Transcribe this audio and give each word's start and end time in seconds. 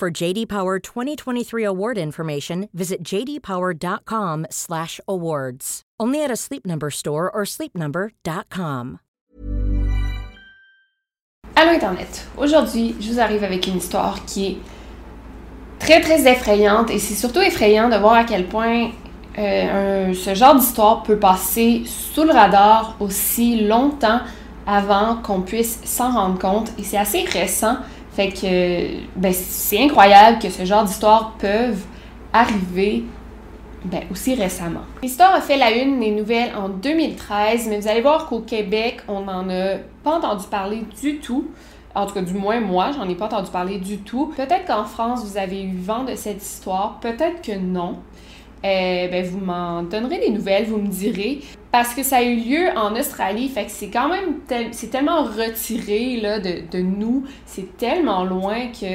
For 0.00 0.08
JD 0.10 0.46
Power 0.48 0.78
2023 0.80 1.62
award 1.62 1.98
information, 1.98 2.70
visit 2.72 3.02
jdpower.com/awards. 3.04 5.82
Only 6.00 6.24
at 6.24 6.30
a 6.30 6.36
Sleep 6.36 6.64
Number 6.66 6.88
store 6.90 7.30
or 7.34 7.44
sleepnumber.com. 7.44 8.98
Allô 11.54 11.70
Internet. 11.74 12.26
Aujourd'hui, 12.38 12.96
je 12.98 13.12
vous 13.12 13.20
arrive 13.20 13.44
avec 13.44 13.66
une 13.66 13.76
histoire 13.76 14.24
qui 14.24 14.46
est 14.46 14.56
très 15.78 16.00
très 16.00 16.26
effrayante 16.26 16.90
et 16.90 16.98
c'est 16.98 17.12
surtout 17.14 17.42
effrayant 17.42 17.90
de 17.90 17.96
voir 17.98 18.14
à 18.14 18.24
quel 18.24 18.46
point 18.46 18.92
euh, 19.36 20.08
un- 20.10 20.14
ce 20.14 20.34
genre 20.34 20.54
d'histoire 20.54 21.02
peut 21.02 21.18
passer 21.18 21.82
sous 21.84 22.24
le 22.24 22.32
radar 22.32 22.96
aussi 23.00 23.66
longtemps 23.66 24.20
avant 24.66 25.16
qu'on 25.16 25.42
puisse 25.42 25.78
s'en 25.84 26.10
rendre 26.12 26.38
compte 26.38 26.70
et 26.78 26.84
c'est 26.84 26.96
assez 26.96 27.22
récent. 27.24 27.76
Fait 28.12 28.28
que 28.28 29.04
ben, 29.16 29.32
c'est 29.32 29.82
incroyable 29.82 30.38
que 30.38 30.50
ce 30.50 30.64
genre 30.64 30.84
d'histoires 30.84 31.34
peuvent 31.38 31.84
arriver 32.32 33.04
ben, 33.84 34.02
aussi 34.10 34.34
récemment. 34.34 34.82
L'histoire 35.02 35.34
a 35.34 35.40
fait 35.40 35.56
la 35.56 35.70
une 35.70 36.00
des 36.00 36.10
nouvelles 36.10 36.54
en 36.56 36.68
2013, 36.68 37.68
mais 37.68 37.80
vous 37.80 37.88
allez 37.88 38.02
voir 38.02 38.26
qu'au 38.26 38.40
Québec, 38.40 39.00
on 39.08 39.20
n'en 39.20 39.48
a 39.48 39.76
pas 40.02 40.16
entendu 40.16 40.46
parler 40.50 40.84
du 41.00 41.18
tout. 41.18 41.46
En 41.94 42.06
tout 42.06 42.14
cas, 42.14 42.22
du 42.22 42.34
moins 42.34 42.60
moi, 42.60 42.90
j'en 42.92 43.08
ai 43.08 43.14
pas 43.14 43.26
entendu 43.26 43.50
parler 43.50 43.78
du 43.78 43.98
tout. 43.98 44.32
Peut-être 44.36 44.66
qu'en 44.66 44.84
France, 44.84 45.24
vous 45.24 45.38
avez 45.38 45.62
eu 45.62 45.76
vent 45.76 46.04
de 46.04 46.14
cette 46.14 46.42
histoire, 46.42 46.98
peut-être 47.00 47.42
que 47.42 47.56
non. 47.56 47.96
Euh, 48.64 49.08
ben, 49.08 49.24
vous 49.24 49.38
m'en 49.38 49.82
donnerez 49.82 50.18
des 50.18 50.30
nouvelles, 50.30 50.66
vous 50.66 50.78
me 50.78 50.88
direz. 50.88 51.40
Parce 51.72 51.94
que 51.94 52.02
ça 52.02 52.18
a 52.18 52.22
eu 52.22 52.36
lieu 52.36 52.68
en 52.76 52.94
Australie, 52.94 53.48
fait 53.48 53.64
que 53.64 53.70
c'est 53.70 53.90
quand 53.90 54.08
même 54.08 54.40
c'est 54.72 54.88
tellement 54.88 55.22
retiré 55.22 56.16
là, 56.20 56.40
de, 56.40 56.62
de 56.70 56.80
nous, 56.80 57.24
c'est 57.46 57.76
tellement 57.76 58.24
loin 58.24 58.66
que 58.68 58.86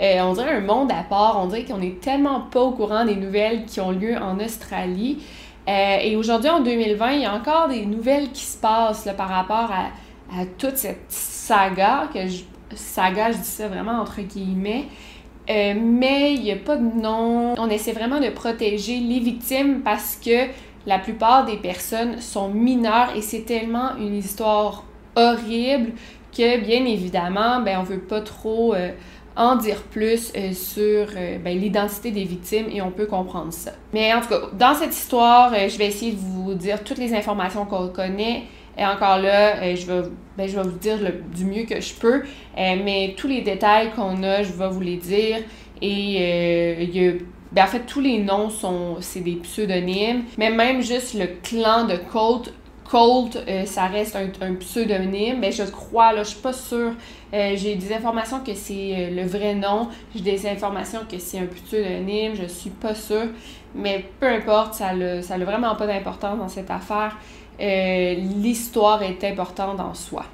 euh, 0.00 0.20
on 0.22 0.32
dirait 0.32 0.56
un 0.56 0.60
monde 0.60 0.90
à 0.90 1.04
part, 1.04 1.40
on 1.40 1.46
dirait 1.46 1.64
qu'on 1.64 1.80
est 1.80 2.00
tellement 2.00 2.40
pas 2.40 2.62
au 2.62 2.72
courant 2.72 3.04
des 3.04 3.14
nouvelles 3.14 3.66
qui 3.66 3.80
ont 3.80 3.92
lieu 3.92 4.16
en 4.16 4.40
Australie. 4.40 5.22
Euh, 5.68 5.96
et 6.02 6.16
aujourd'hui, 6.16 6.50
en 6.50 6.60
2020, 6.60 7.12
il 7.12 7.22
y 7.22 7.24
a 7.26 7.34
encore 7.34 7.68
des 7.68 7.86
nouvelles 7.86 8.30
qui 8.32 8.44
se 8.44 8.58
passent 8.58 9.08
par 9.16 9.28
rapport 9.28 9.70
à, 9.70 10.40
à 10.40 10.46
toute 10.58 10.76
cette 10.76 11.06
saga, 11.08 12.08
que 12.12 12.26
je, 12.26 12.42
saga, 12.74 13.30
je 13.32 13.38
dis 13.38 13.44
ça 13.44 13.68
vraiment 13.68 14.00
entre 14.00 14.20
guillemets. 14.22 14.86
Euh, 15.50 15.74
mais 15.78 16.34
il 16.34 16.42
n'y 16.42 16.52
a 16.52 16.56
pas 16.56 16.76
de 16.76 17.00
nom. 17.00 17.54
On 17.58 17.68
essaie 17.68 17.92
vraiment 17.92 18.20
de 18.20 18.30
protéger 18.30 18.98
les 18.98 19.20
victimes 19.20 19.82
parce 19.82 20.16
que 20.16 20.48
la 20.86 20.98
plupart 20.98 21.44
des 21.44 21.56
personnes 21.56 22.20
sont 22.20 22.48
mineures 22.48 23.14
et 23.14 23.22
c'est 23.22 23.42
tellement 23.42 23.96
une 23.98 24.16
histoire 24.16 24.84
horrible 25.16 25.92
que 26.36 26.60
bien 26.60 26.84
évidemment, 26.84 27.60
ben, 27.60 27.78
on 27.80 27.82
veut 27.84 28.00
pas 28.00 28.20
trop 28.20 28.74
euh, 28.74 28.90
en 29.36 29.56
dire 29.56 29.82
plus 29.82 30.32
euh, 30.36 30.52
sur 30.52 31.08
ben, 31.44 31.58
l'identité 31.58 32.10
des 32.10 32.24
victimes 32.24 32.66
et 32.72 32.80
on 32.82 32.90
peut 32.90 33.06
comprendre 33.06 33.52
ça. 33.52 33.72
Mais 33.92 34.12
en 34.12 34.20
tout 34.20 34.28
cas, 34.28 34.40
dans 34.52 34.74
cette 34.74 34.94
histoire, 34.94 35.54
je 35.54 35.78
vais 35.78 35.86
essayer 35.86 36.12
de 36.12 36.18
vous 36.18 36.54
dire 36.54 36.82
toutes 36.82 36.98
les 36.98 37.14
informations 37.14 37.66
qu'on 37.66 37.88
connaît. 37.88 38.44
Et 38.76 38.84
encore 38.84 39.18
là, 39.18 39.56
euh, 39.56 39.76
je, 39.76 39.86
vais, 39.86 40.08
ben, 40.36 40.48
je 40.48 40.56
vais 40.56 40.62
vous 40.62 40.78
dire 40.78 40.98
du 41.34 41.44
mieux 41.44 41.64
que 41.64 41.80
je 41.80 41.94
peux, 41.94 42.22
euh, 42.22 42.76
mais 42.84 43.14
tous 43.16 43.28
les 43.28 43.42
détails 43.42 43.90
qu'on 43.94 44.22
a, 44.22 44.42
je 44.42 44.52
vais 44.52 44.68
vous 44.68 44.80
les 44.80 44.96
dire. 44.96 45.38
Et 45.80 46.16
euh, 46.18 46.84
y 46.84 47.08
a 47.08 47.12
ben, 47.52 47.64
en 47.64 47.66
fait, 47.68 47.80
tous 47.86 48.00
les 48.00 48.18
noms 48.18 48.50
sont 48.50 48.96
c'est 49.00 49.20
des 49.20 49.36
pseudonymes, 49.36 50.24
mais 50.38 50.50
même 50.50 50.82
juste 50.82 51.14
le 51.14 51.26
clan 51.40 51.84
de 51.84 51.96
Colt, 51.96 52.52
Colt, 52.84 53.38
ça 53.64 53.86
reste 53.86 54.16
un, 54.16 54.26
un 54.40 54.54
pseudonyme. 54.54 55.40
Ben, 55.40 55.52
je 55.52 55.62
crois, 55.62 56.12
là, 56.12 56.24
je 56.24 56.30
suis 56.30 56.40
pas 56.40 56.52
sûre. 56.52 56.94
J'ai 57.32 57.76
des 57.76 57.92
informations 57.92 58.40
que 58.40 58.54
c'est 58.54 59.10
le 59.10 59.24
vrai 59.24 59.54
nom, 59.54 59.88
j'ai 60.14 60.22
des 60.22 60.48
informations 60.48 61.00
que 61.08 61.18
c'est 61.18 61.38
un 61.38 61.46
pseudonyme, 61.46 62.32
je 62.34 62.46
suis 62.46 62.70
pas 62.70 62.94
sûre. 62.94 63.28
Mais 63.74 64.04
peu 64.18 64.26
importe, 64.26 64.74
ça 64.74 64.92
n'a 64.94 65.22
ça 65.22 65.38
vraiment 65.38 65.76
pas 65.76 65.86
d'importance 65.86 66.38
dans 66.38 66.48
cette 66.48 66.70
affaire. 66.70 67.16
Euh, 67.60 68.14
L'histoire 68.14 69.02
est 69.02 69.22
importante 69.24 69.80
en 69.80 69.94
soi. 69.94 70.24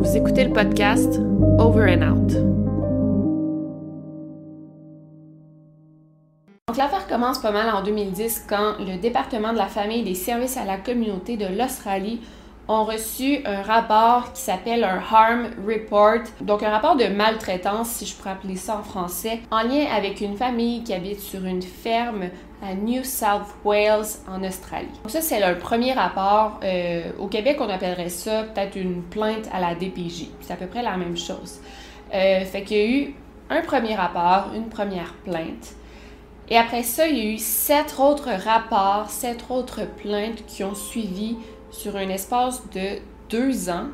Vous 0.00 0.16
écoutez 0.16 0.44
le 0.44 0.52
podcast 0.52 1.20
Over 1.58 1.96
and 1.96 2.02
Out. 2.02 2.71
Donc 6.68 6.76
l'affaire 6.76 7.08
commence 7.08 7.40
pas 7.40 7.50
mal 7.50 7.68
en 7.68 7.82
2010 7.82 8.46
quand 8.48 8.76
le 8.78 8.96
département 8.96 9.52
de 9.52 9.58
la 9.58 9.66
famille 9.66 10.02
et 10.02 10.04
des 10.04 10.14
services 10.14 10.56
à 10.56 10.64
la 10.64 10.76
communauté 10.76 11.36
de 11.36 11.44
l'Australie 11.44 12.20
ont 12.68 12.84
reçu 12.84 13.40
un 13.44 13.62
rapport 13.62 14.32
qui 14.32 14.42
s'appelle 14.42 14.84
un 14.84 14.98
Harm 14.98 15.50
Report, 15.66 16.22
donc 16.40 16.62
un 16.62 16.70
rapport 16.70 16.94
de 16.94 17.06
maltraitance, 17.08 17.88
si 17.88 18.06
je 18.06 18.14
pourrais 18.14 18.30
appeler 18.30 18.54
ça 18.54 18.78
en 18.78 18.84
français, 18.84 19.40
en 19.50 19.62
lien 19.64 19.86
avec 19.92 20.20
une 20.20 20.36
famille 20.36 20.84
qui 20.84 20.94
habite 20.94 21.18
sur 21.18 21.44
une 21.44 21.62
ferme 21.62 22.30
à 22.62 22.74
New 22.74 23.02
South 23.02 23.48
Wales 23.64 24.06
en 24.28 24.44
Australie. 24.44 24.86
Donc 25.02 25.10
ça, 25.10 25.20
c'est 25.20 25.44
le 25.44 25.58
premier 25.58 25.94
rapport. 25.94 26.60
Euh, 26.62 27.10
au 27.18 27.26
Québec, 27.26 27.56
on 27.58 27.68
appellerait 27.68 28.08
ça 28.08 28.44
peut-être 28.44 28.76
une 28.76 29.02
plainte 29.02 29.48
à 29.52 29.58
la 29.58 29.74
DPJ. 29.74 30.28
C'est 30.40 30.52
à 30.52 30.56
peu 30.56 30.66
près 30.66 30.82
la 30.82 30.96
même 30.96 31.16
chose. 31.16 31.58
Euh, 32.14 32.44
fait 32.44 32.62
qu'il 32.62 32.76
y 32.76 32.80
a 32.80 32.86
eu 32.86 33.14
un 33.50 33.62
premier 33.62 33.96
rapport, 33.96 34.52
une 34.54 34.68
première 34.68 35.12
plainte. 35.24 35.74
Et 36.52 36.58
après 36.58 36.82
ça, 36.82 37.06
il 37.06 37.16
y 37.16 37.20
a 37.22 37.30
eu 37.30 37.38
sept 37.38 37.94
autres 37.98 38.28
rapports, 38.28 39.08
sept 39.08 39.46
autres 39.48 39.86
plaintes 39.86 40.44
qui 40.46 40.62
ont 40.62 40.74
suivi 40.74 41.38
sur 41.70 41.96
un 41.96 42.10
espace 42.10 42.62
de 42.74 42.98
deux 43.30 43.70
ans, 43.70 43.86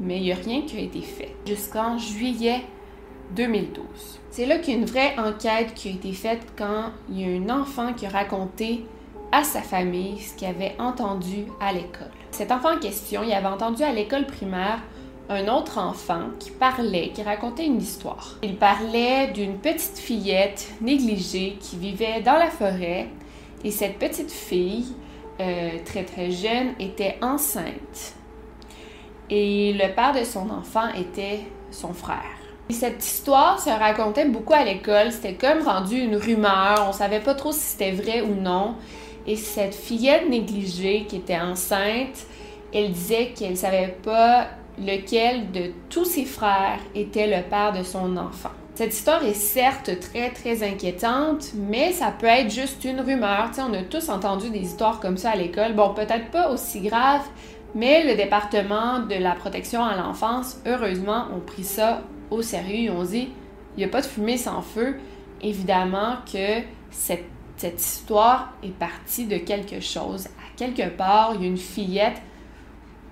mais 0.00 0.16
il 0.16 0.22
n'y 0.22 0.32
a 0.32 0.34
rien 0.34 0.62
qui 0.62 0.76
a 0.76 0.80
été 0.80 1.02
fait 1.02 1.36
jusqu'en 1.46 1.98
juillet 1.98 2.62
2012. 3.36 3.84
C'est 4.32 4.44
là 4.44 4.58
qu'il 4.58 4.84
vraie 4.86 5.14
enquête 5.20 5.72
qui 5.74 5.86
a 5.86 5.92
été 5.92 6.12
faite 6.12 6.44
quand 6.58 6.86
il 7.08 7.20
y 7.20 7.24
a 7.24 7.28
un 7.28 7.60
enfant 7.60 7.92
qui 7.92 8.06
a 8.06 8.08
raconté 8.08 8.84
à 9.30 9.44
sa 9.44 9.62
famille 9.62 10.18
ce 10.18 10.34
qu'il 10.34 10.48
avait 10.48 10.74
entendu 10.80 11.44
à 11.60 11.72
l'école. 11.72 12.10
Cet 12.32 12.50
enfant 12.50 12.74
en 12.74 12.80
question, 12.80 13.22
il 13.22 13.32
avait 13.32 13.46
entendu 13.46 13.84
à 13.84 13.92
l'école 13.92 14.26
primaire 14.26 14.80
un 15.30 15.46
autre 15.46 15.78
enfant 15.78 16.24
qui 16.40 16.50
parlait, 16.50 17.10
qui 17.14 17.22
racontait 17.22 17.64
une 17.64 17.80
histoire. 17.80 18.36
Il 18.42 18.56
parlait 18.56 19.28
d'une 19.28 19.58
petite 19.58 19.96
fillette 19.96 20.68
négligée 20.80 21.56
qui 21.60 21.76
vivait 21.76 22.20
dans 22.20 22.34
la 22.34 22.50
forêt 22.50 23.06
et 23.62 23.70
cette 23.70 23.98
petite 23.98 24.32
fille, 24.32 24.86
euh, 25.40 25.70
très 25.84 26.02
très 26.02 26.32
jeune, 26.32 26.74
était 26.80 27.16
enceinte. 27.22 28.14
Et 29.30 29.72
le 29.72 29.94
père 29.94 30.12
de 30.12 30.24
son 30.24 30.50
enfant 30.50 30.88
était 30.94 31.40
son 31.70 31.92
frère. 31.92 32.18
Et 32.68 32.72
cette 32.72 33.04
histoire 33.04 33.60
se 33.60 33.70
racontait 33.70 34.26
beaucoup 34.26 34.54
à 34.54 34.64
l'école, 34.64 35.12
c'était 35.12 35.34
comme 35.34 35.62
rendu 35.62 35.96
une 35.96 36.16
rumeur, 36.16 36.86
on 36.88 36.92
savait 36.92 37.20
pas 37.20 37.34
trop 37.34 37.52
si 37.52 37.60
c'était 37.60 37.92
vrai 37.92 38.22
ou 38.22 38.34
non. 38.34 38.74
Et 39.28 39.36
cette 39.36 39.74
fillette 39.74 40.28
négligée 40.28 41.04
qui 41.08 41.16
était 41.16 41.38
enceinte, 41.38 42.26
elle 42.74 42.90
disait 42.90 43.32
qu'elle 43.36 43.56
savait 43.56 43.96
pas 44.02 44.48
lequel 44.80 45.50
de 45.52 45.72
tous 45.88 46.04
ses 46.04 46.24
frères 46.24 46.80
était 46.94 47.26
le 47.26 47.48
père 47.48 47.72
de 47.72 47.82
son 47.82 48.16
enfant. 48.16 48.50
Cette 48.74 48.94
histoire 48.94 49.22
est 49.24 49.34
certes 49.34 49.90
très 50.00 50.30
très 50.30 50.62
inquiétante, 50.62 51.50
mais 51.54 51.92
ça 51.92 52.14
peut 52.18 52.26
être 52.26 52.50
juste 52.50 52.84
une 52.84 53.00
rumeur. 53.00 53.48
Tu 53.48 53.56
sais, 53.56 53.62
on 53.62 53.74
a 53.74 53.82
tous 53.82 54.08
entendu 54.08 54.48
des 54.48 54.60
histoires 54.60 55.00
comme 55.00 55.18
ça 55.18 55.32
à 55.32 55.36
l'école. 55.36 55.74
Bon, 55.74 55.92
peut-être 55.92 56.30
pas 56.30 56.50
aussi 56.50 56.80
grave, 56.80 57.20
mais 57.74 58.04
le 58.04 58.16
département 58.16 59.00
de 59.00 59.16
la 59.16 59.32
protection 59.32 59.84
à 59.84 59.96
l'enfance, 59.96 60.58
heureusement, 60.66 61.26
ont 61.34 61.40
pris 61.40 61.64
ça 61.64 62.02
au 62.30 62.40
sérieux. 62.40 62.84
Ils 62.84 62.90
ont 62.90 63.04
dit, 63.04 63.28
il 63.76 63.80
n'y 63.80 63.84
a 63.84 63.88
pas 63.88 64.00
de 64.00 64.06
fumée 64.06 64.38
sans 64.38 64.62
feu. 64.62 64.96
Évidemment 65.42 66.16
que 66.32 66.62
cette, 66.90 67.26
cette 67.56 67.80
histoire 67.80 68.54
est 68.62 68.74
partie 68.74 69.26
de 69.26 69.36
quelque 69.36 69.80
chose. 69.80 70.26
À 70.26 70.56
quelque 70.56 70.88
part, 70.88 71.32
il 71.34 71.42
y 71.42 71.44
a 71.44 71.48
une 71.48 71.58
fillette 71.58 72.22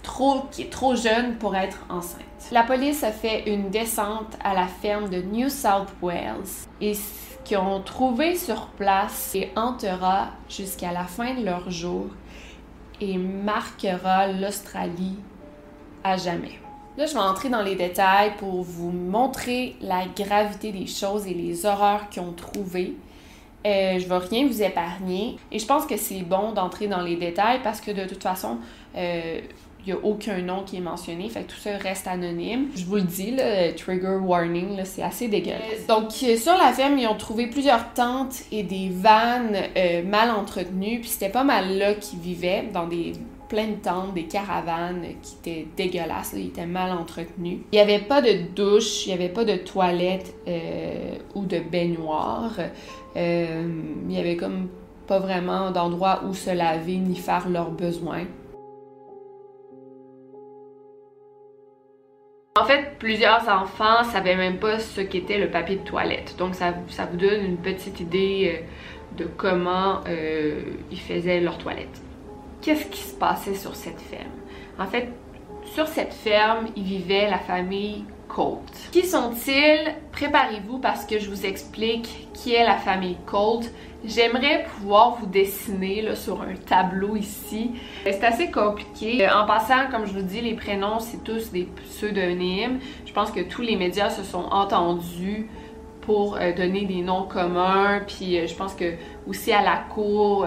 trop, 0.08 0.46
qui 0.50 0.62
est 0.62 0.70
trop 0.70 0.96
jeune 0.96 1.36
pour 1.36 1.54
être 1.54 1.84
enceinte. 1.90 2.22
La 2.50 2.62
police 2.62 3.04
a 3.04 3.12
fait 3.12 3.44
une 3.46 3.68
descente 3.68 4.36
à 4.42 4.54
la 4.54 4.66
ferme 4.66 5.10
de 5.10 5.20
New 5.20 5.50
South 5.50 5.92
Wales 6.00 6.48
et 6.80 6.94
ce 6.94 7.36
qu'ils 7.44 7.58
ont 7.58 7.82
trouvé 7.82 8.34
sur 8.34 8.68
place 8.68 9.32
les 9.34 9.50
hantera 9.54 10.28
jusqu'à 10.48 10.92
la 10.92 11.04
fin 11.04 11.34
de 11.34 11.44
leur 11.44 11.70
jour 11.70 12.06
et 13.00 13.18
marquera 13.18 14.28
l'Australie 14.28 15.18
à 16.02 16.16
jamais. 16.16 16.58
Là, 16.96 17.06
je 17.06 17.12
vais 17.12 17.20
entrer 17.20 17.50
dans 17.50 17.62
les 17.62 17.76
détails 17.76 18.32
pour 18.38 18.62
vous 18.62 18.90
montrer 18.90 19.76
la 19.82 20.06
gravité 20.06 20.72
des 20.72 20.86
choses 20.86 21.26
et 21.26 21.34
les 21.34 21.66
horreurs 21.66 22.08
qu'ils 22.08 22.22
ont 22.22 22.32
trouvées. 22.32 22.96
Euh, 23.66 23.98
je 23.98 24.08
vais 24.08 24.18
rien 24.18 24.46
vous 24.46 24.62
épargner. 24.62 25.36
Et 25.52 25.58
je 25.58 25.66
pense 25.66 25.86
que 25.86 25.96
c'est 25.96 26.22
bon 26.22 26.52
d'entrer 26.52 26.88
dans 26.88 27.02
les 27.02 27.16
détails 27.16 27.60
parce 27.62 27.80
que 27.80 27.90
de 27.90 28.04
toute 28.04 28.22
façon, 28.22 28.58
euh, 28.96 29.40
il 29.86 29.92
n'y 29.94 29.98
a 29.98 30.04
aucun 30.04 30.38
nom 30.42 30.64
qui 30.64 30.76
est 30.76 30.80
mentionné, 30.80 31.28
fait 31.28 31.42
que 31.42 31.52
tout 31.52 31.58
ça 31.58 31.76
reste 31.76 32.06
anonyme. 32.06 32.68
Je 32.74 32.84
vous 32.84 32.96
le 32.96 33.02
dis, 33.02 33.30
le 33.30 33.74
trigger 33.74 34.18
warning, 34.22 34.78
c'est 34.84 35.02
assez 35.02 35.28
dégueulasse. 35.28 35.86
Donc, 35.88 36.10
euh, 36.22 36.36
sur 36.36 36.52
la 36.54 36.72
ferme, 36.72 36.98
ils 36.98 37.06
ont 37.06 37.16
trouvé 37.16 37.46
plusieurs 37.46 37.92
tentes 37.94 38.42
et 38.52 38.62
des 38.62 38.90
vannes 38.90 39.56
euh, 39.76 40.02
mal 40.02 40.30
entretenues, 40.30 41.00
puis 41.00 41.08
c'était 41.08 41.30
pas 41.30 41.44
mal 41.44 41.78
là 41.78 41.94
qu'ils 41.94 42.18
vivaient, 42.18 42.68
dans 42.72 42.86
des 42.86 43.12
plein 43.48 43.68
de 43.68 43.76
tentes, 43.76 44.12
des 44.12 44.24
caravanes 44.24 45.06
qui 45.22 45.36
étaient 45.36 45.66
dégueulasses, 45.74 46.34
ils 46.36 46.48
étaient 46.48 46.66
mal 46.66 46.92
entretenus. 46.92 47.60
Il 47.72 47.76
n'y 47.76 47.80
avait 47.80 48.00
pas 48.00 48.20
de 48.20 48.54
douche, 48.54 49.06
il 49.06 49.08
n'y 49.08 49.14
avait 49.14 49.30
pas 49.30 49.46
de 49.46 49.56
toilette 49.56 50.34
euh, 50.46 51.14
ou 51.34 51.46
de 51.46 51.58
baignoire. 51.58 52.58
il 53.16 54.12
y 54.12 54.18
avait 54.18 54.36
comme 54.36 54.68
pas 55.06 55.18
vraiment 55.18 55.70
d'endroit 55.70 56.24
où 56.28 56.34
se 56.34 56.50
laver 56.50 56.98
ni 56.98 57.16
faire 57.16 57.48
leurs 57.48 57.70
besoins. 57.70 58.26
En 62.58 62.64
fait, 62.64 62.98
plusieurs 62.98 63.48
enfants 63.48 64.02
savaient 64.10 64.34
même 64.34 64.58
pas 64.58 64.80
ce 64.80 65.00
qu'était 65.00 65.38
le 65.38 65.48
papier 65.48 65.76
de 65.76 65.84
toilette. 65.84 66.34
Donc, 66.38 66.56
ça, 66.56 66.72
vous 66.72 67.16
donne 67.16 67.44
une 67.44 67.56
petite 67.56 68.00
idée 68.00 68.60
euh, 68.60 69.22
de 69.22 69.26
comment 69.26 70.00
euh, 70.08 70.60
ils 70.90 70.98
faisaient 70.98 71.40
leur 71.40 71.58
toilette. 71.58 72.02
Qu'est-ce 72.60 72.86
qui 72.86 73.00
se 73.00 73.14
passait 73.14 73.54
sur 73.54 73.76
cette 73.76 74.00
ferme? 74.00 74.32
En 74.76 74.86
fait, 74.86 75.08
sur 75.72 75.86
cette 75.86 76.12
ferme, 76.12 76.66
il 76.74 76.82
vivait 76.82 77.30
la 77.30 77.38
famille 77.38 78.04
Qui 78.92 79.04
sont-ils? 79.04 79.94
Préparez-vous 80.12 80.78
parce 80.78 81.04
que 81.04 81.18
je 81.18 81.28
vous 81.28 81.44
explique 81.44 82.28
qui 82.34 82.54
est 82.54 82.64
la 82.64 82.76
famille 82.76 83.16
Colt. 83.26 83.70
J'aimerais 84.04 84.64
pouvoir 84.64 85.16
vous 85.16 85.26
dessiner 85.26 86.14
sur 86.14 86.42
un 86.42 86.54
tableau 86.54 87.16
ici. 87.16 87.72
C'est 88.04 88.22
assez 88.22 88.50
compliqué. 88.50 89.26
Euh, 89.26 89.34
en 89.34 89.44
passant, 89.44 89.90
comme 89.90 90.06
je 90.06 90.12
vous 90.12 90.22
dis, 90.22 90.40
les 90.40 90.54
prénoms, 90.54 91.00
c'est 91.00 91.24
tous 91.24 91.50
des 91.50 91.64
pseudonymes. 91.64 92.78
Je 93.06 93.12
pense 93.12 93.32
que 93.32 93.40
tous 93.40 93.62
les 93.62 93.74
médias 93.74 94.10
se 94.10 94.22
sont 94.22 94.44
entendus 94.52 95.48
pour 96.02 96.36
euh, 96.36 96.52
donner 96.52 96.84
des 96.84 97.02
noms 97.02 97.24
communs. 97.24 98.00
Puis 98.06 98.38
euh, 98.38 98.46
je 98.46 98.54
pense 98.54 98.74
que 98.74 98.94
aussi 99.26 99.52
à 99.52 99.62
la 99.62 99.78
cour, 99.92 100.46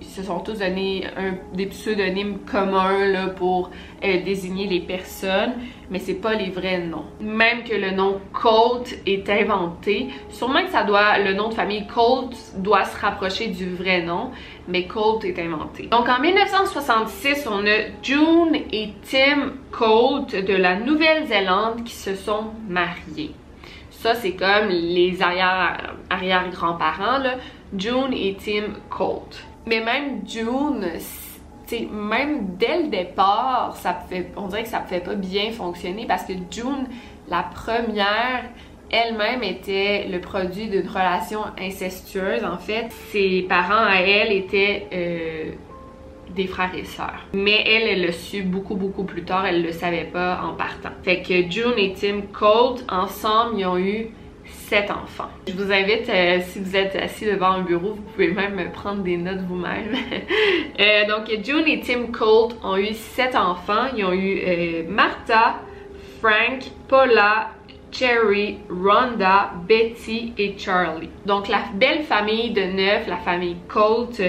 ils 0.00 0.06
se 0.06 0.22
sont 0.22 0.40
tous 0.40 0.58
donné 0.58 1.06
des 1.54 1.66
pseudonymes 1.66 2.38
communs 2.40 3.06
là, 3.06 3.28
pour 3.28 3.70
euh, 4.04 4.22
désigner 4.22 4.66
les 4.66 4.80
personnes, 4.80 5.54
mais 5.90 5.98
c'est 5.98 6.14
pas 6.14 6.34
les 6.34 6.50
vrais 6.50 6.78
noms. 6.78 7.04
Même 7.20 7.62
que 7.64 7.74
le 7.74 7.92
nom 7.92 8.20
Colt 8.32 8.92
est 9.06 9.28
inventé, 9.30 10.08
sûrement 10.30 10.64
que 10.64 10.70
ça 10.70 10.82
doit, 10.84 11.18
le 11.18 11.34
nom 11.34 11.48
de 11.48 11.54
famille 11.54 11.86
Colt 11.86 12.36
doit 12.56 12.84
se 12.84 12.98
rapprocher 13.00 13.48
du 13.48 13.74
vrai 13.74 14.02
nom, 14.02 14.30
mais 14.68 14.86
Colt 14.86 15.24
est 15.24 15.38
inventé. 15.38 15.86
Donc 15.86 16.08
en 16.08 16.20
1966, 16.20 17.48
on 17.50 17.66
a 17.66 17.86
June 18.02 18.56
et 18.72 18.90
Tim 19.08 19.52
Colt 19.70 20.34
de 20.34 20.54
la 20.54 20.76
Nouvelle-Zélande 20.76 21.84
qui 21.84 21.94
se 21.94 22.14
sont 22.14 22.50
mariés. 22.68 23.32
Ça, 23.90 24.14
c'est 24.14 24.32
comme 24.32 24.68
les 24.68 25.22
arrière-grands-parents, 25.22 27.04
arrière 27.04 27.38
June 27.76 28.12
et 28.12 28.36
Tim 28.38 28.74
Colt. 28.90 29.44
Mais 29.66 29.80
même 29.80 30.20
June, 30.26 30.86
même 31.90 32.56
dès 32.58 32.82
le 32.82 32.88
départ, 32.88 33.76
ça 33.76 33.94
fait, 34.08 34.30
on 34.36 34.48
dirait 34.48 34.64
que 34.64 34.68
ça 34.68 34.80
ne 34.80 34.84
pouvait 34.84 35.00
pas 35.00 35.14
bien 35.14 35.50
fonctionner 35.50 36.06
parce 36.06 36.24
que 36.24 36.34
June, 36.50 36.86
la 37.28 37.42
première, 37.42 38.44
elle-même 38.90 39.42
était 39.42 40.06
le 40.10 40.20
produit 40.20 40.68
d'une 40.68 40.86
relation 40.86 41.40
incestueuse. 41.58 42.44
En 42.44 42.58
fait, 42.58 42.92
ses 43.10 43.46
parents 43.48 43.86
à 43.86 44.00
elle 44.00 44.32
étaient 44.32 44.86
euh, 44.92 45.52
des 46.34 46.46
frères 46.46 46.74
et 46.76 46.84
sœurs. 46.84 47.26
Mais 47.32 47.64
elle, 47.66 47.88
elle 47.88 48.06
l'a 48.06 48.12
su 48.12 48.42
beaucoup, 48.42 48.74
beaucoup 48.74 49.04
plus 49.04 49.24
tard. 49.24 49.46
Elle 49.46 49.62
le 49.62 49.72
savait 49.72 50.04
pas 50.12 50.42
en 50.44 50.54
partant. 50.54 50.90
Fait 51.02 51.22
que 51.22 51.50
June 51.50 51.74
et 51.78 51.94
Tim 51.94 52.20
Colt, 52.32 52.84
ensemble, 52.90 53.58
ils 53.58 53.66
ont 53.66 53.78
eu 53.78 54.08
sept 54.46 54.90
enfants. 54.90 55.30
Je 55.46 55.52
vous 55.52 55.70
invite, 55.72 56.08
euh, 56.08 56.40
si 56.46 56.60
vous 56.60 56.76
êtes 56.76 56.96
assis 56.96 57.26
devant 57.26 57.52
un 57.52 57.62
bureau, 57.62 57.94
vous 57.94 58.02
pouvez 58.02 58.28
même 58.28 58.70
prendre 58.72 59.02
des 59.02 59.16
notes 59.16 59.40
vous-même. 59.48 59.94
euh, 60.80 61.06
donc, 61.06 61.30
June 61.44 61.64
et 61.66 61.80
Tim 61.80 62.06
Colt 62.12 62.56
ont 62.62 62.76
eu 62.76 62.92
sept 62.94 63.34
enfants. 63.34 63.86
Ils 63.96 64.04
ont 64.04 64.12
eu 64.12 64.40
euh, 64.46 64.82
Martha, 64.88 65.60
Frank, 66.20 66.62
Paula, 66.88 67.50
Cherry, 67.90 68.58
Rhonda, 68.68 69.52
Betty 69.68 70.32
et 70.36 70.56
Charlie. 70.58 71.10
Donc, 71.26 71.48
la 71.48 71.60
belle 71.74 72.02
famille 72.02 72.50
de 72.50 72.62
neuf, 72.62 73.06
la 73.06 73.18
famille 73.18 73.56
Colt, 73.68 74.20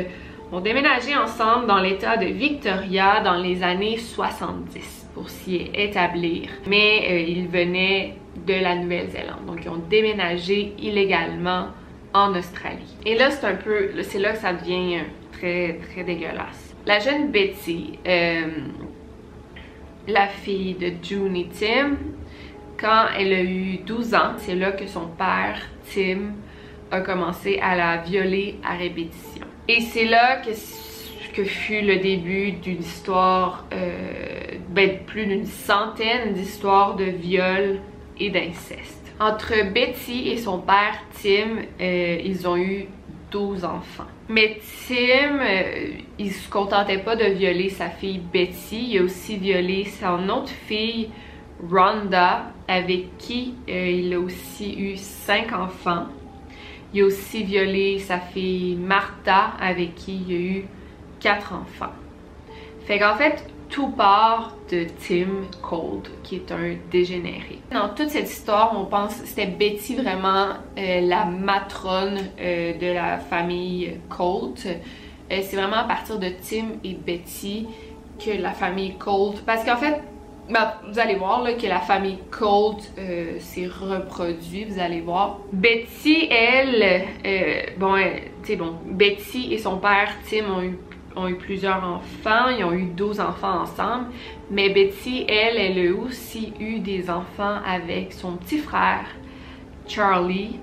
déménagé 0.61 1.15
ensemble 1.15 1.67
dans 1.67 1.79
l'état 1.79 2.17
de 2.17 2.25
Victoria 2.25 3.21
dans 3.21 3.35
les 3.35 3.63
années 3.63 3.97
70 3.97 5.09
pour 5.13 5.29
s'y 5.29 5.69
établir. 5.73 6.49
Mais 6.67 7.07
euh, 7.09 7.19
ils 7.19 7.47
venaient 7.47 8.15
de 8.45 8.53
la 8.53 8.75
Nouvelle-Zélande. 8.75 9.45
Donc, 9.47 9.59
ils 9.63 9.69
ont 9.69 9.81
déménagé 9.89 10.73
illégalement 10.77 11.67
en 12.13 12.35
Australie. 12.35 12.95
Et 13.05 13.15
là, 13.15 13.31
c'est 13.31 13.45
un 13.45 13.55
peu, 13.55 13.89
c'est 14.03 14.19
là 14.19 14.33
que 14.33 14.39
ça 14.39 14.53
devient 14.53 14.99
très, 15.31 15.79
très 15.91 16.03
dégueulasse. 16.03 16.75
La 16.85 16.99
jeune 16.99 17.31
Betty, 17.31 17.99
euh, 18.07 18.47
la 20.07 20.27
fille 20.27 20.75
de 20.75 20.93
June 21.01 21.35
et 21.35 21.47
Tim, 21.47 21.97
quand 22.79 23.05
elle 23.17 23.33
a 23.33 23.41
eu 23.41 23.77
12 23.85 24.13
ans, 24.13 24.33
c'est 24.37 24.55
là 24.55 24.71
que 24.71 24.85
son 24.85 25.07
père, 25.07 25.59
Tim, 25.93 26.33
a 26.91 27.01
commencé 27.01 27.59
à 27.61 27.75
la 27.75 27.97
violer 27.97 28.59
à 28.63 28.75
répétition. 28.75 29.44
Et 29.67 29.81
c'est 29.81 30.05
là 30.05 30.37
que, 30.37 30.51
que 31.33 31.43
fut 31.43 31.81
le 31.81 31.97
début 31.97 32.51
d'une 32.51 32.81
histoire, 32.81 33.65
euh, 33.73 34.57
ben, 34.69 34.99
plus 35.05 35.25
d'une 35.25 35.45
centaine 35.45 36.33
d'histoires 36.33 36.95
de 36.95 37.05
viols 37.05 37.79
et 38.19 38.29
d'inceste. 38.29 39.01
Entre 39.19 39.71
Betty 39.71 40.29
et 40.29 40.37
son 40.37 40.59
père 40.59 41.01
Tim, 41.21 41.63
euh, 41.79 42.17
ils 42.23 42.47
ont 42.47 42.57
eu 42.57 42.85
12 43.31 43.63
enfants. 43.65 44.05
Mais 44.27 44.59
Tim, 44.87 45.39
euh, 45.39 45.91
il 46.19 46.31
se 46.31 46.49
contentait 46.49 46.97
pas 46.97 47.15
de 47.15 47.25
violer 47.25 47.69
sa 47.69 47.89
fille 47.89 48.19
Betty, 48.19 48.91
il 48.91 48.99
a 48.99 49.03
aussi 49.03 49.37
violé 49.37 49.85
son 49.85 50.29
autre 50.29 50.51
fille 50.67 51.09
Rhonda, 51.69 52.51
avec 52.67 53.17
qui 53.17 53.53
euh, 53.69 53.87
il 53.87 54.13
a 54.13 54.19
aussi 54.19 54.75
eu 54.77 54.97
5 54.97 55.53
enfants. 55.53 56.07
Il 56.95 57.01
a 57.01 57.07
aussi 57.07 57.43
violé 57.43 57.99
sa 57.99 58.19
fille 58.19 58.77
Martha, 58.77 59.51
avec 59.59 59.95
qui 59.95 60.15
il 60.15 60.33
a 60.33 60.39
eu 60.39 60.65
4 61.19 61.51
enfants. 61.51 61.91
Fait 62.85 62.99
qu'en 62.99 63.15
fait, 63.15 63.45
tout 63.67 63.89
part 63.89 64.55
de 64.71 64.85
Tim 65.05 65.27
Cold, 65.61 66.07
qui 66.23 66.35
est 66.35 66.51
un 66.53 66.75
dégénéré. 66.89 67.59
Dans 67.69 67.89
toute 67.89 68.11
cette 68.11 68.31
histoire, 68.31 68.79
on 68.79 68.85
pense 68.85 69.17
que 69.17 69.27
c'était 69.27 69.45
Betty 69.45 69.97
vraiment 69.97 70.53
euh, 70.77 71.01
la 71.01 71.25
matrone 71.25 72.17
euh, 72.39 72.77
de 72.77 72.93
la 72.93 73.17
famille 73.17 73.97
Colt. 74.07 74.65
Euh, 74.65 75.41
c'est 75.41 75.57
vraiment 75.57 75.79
à 75.79 75.83
partir 75.83 76.17
de 76.17 76.29
Tim 76.29 76.77
et 76.85 76.93
Betty 76.93 77.67
que 78.25 78.41
la 78.41 78.51
famille 78.51 78.95
Colt... 78.95 79.43
Parce 79.45 79.65
qu'en 79.65 79.75
fait, 79.75 80.01
ben, 80.49 80.73
vous 80.87 80.99
allez 80.99 81.15
voir 81.15 81.43
que 81.43 81.67
la 81.67 81.79
famille 81.79 82.19
Colt 82.31 82.91
s'est 83.39 83.67
reproduite, 83.67 84.69
vous 84.69 84.79
allez 84.79 85.01
voir. 85.01 85.39
Betty, 85.51 86.27
elle, 86.29 87.05
bon, 87.77 87.95
tu 88.43 88.47
sais, 88.47 88.55
bon, 88.55 88.75
Betty 88.85 89.53
et 89.53 89.57
son 89.57 89.77
père 89.77 90.09
Tim 90.29 90.45
ont 90.53 90.61
eu 90.61 90.77
ont 91.17 91.27
eu 91.29 91.35
plusieurs 91.35 91.81
enfants, 91.81 92.49
ils 92.49 92.63
ont 92.65 92.73
eu 92.73 92.87
12 92.87 93.21
enfants 93.21 93.61
ensemble, 93.61 94.07
mais 94.51 94.69
Betty, 94.69 95.25
elle, 95.29 95.57
elle 95.57 95.87
a 95.87 95.95
aussi 95.95 96.51
eu 96.59 96.79
des 96.79 97.09
enfants 97.09 97.59
avec 97.65 98.11
son 98.11 98.33
petit 98.33 98.57
frère, 98.57 99.05
Charlie, 99.87 100.59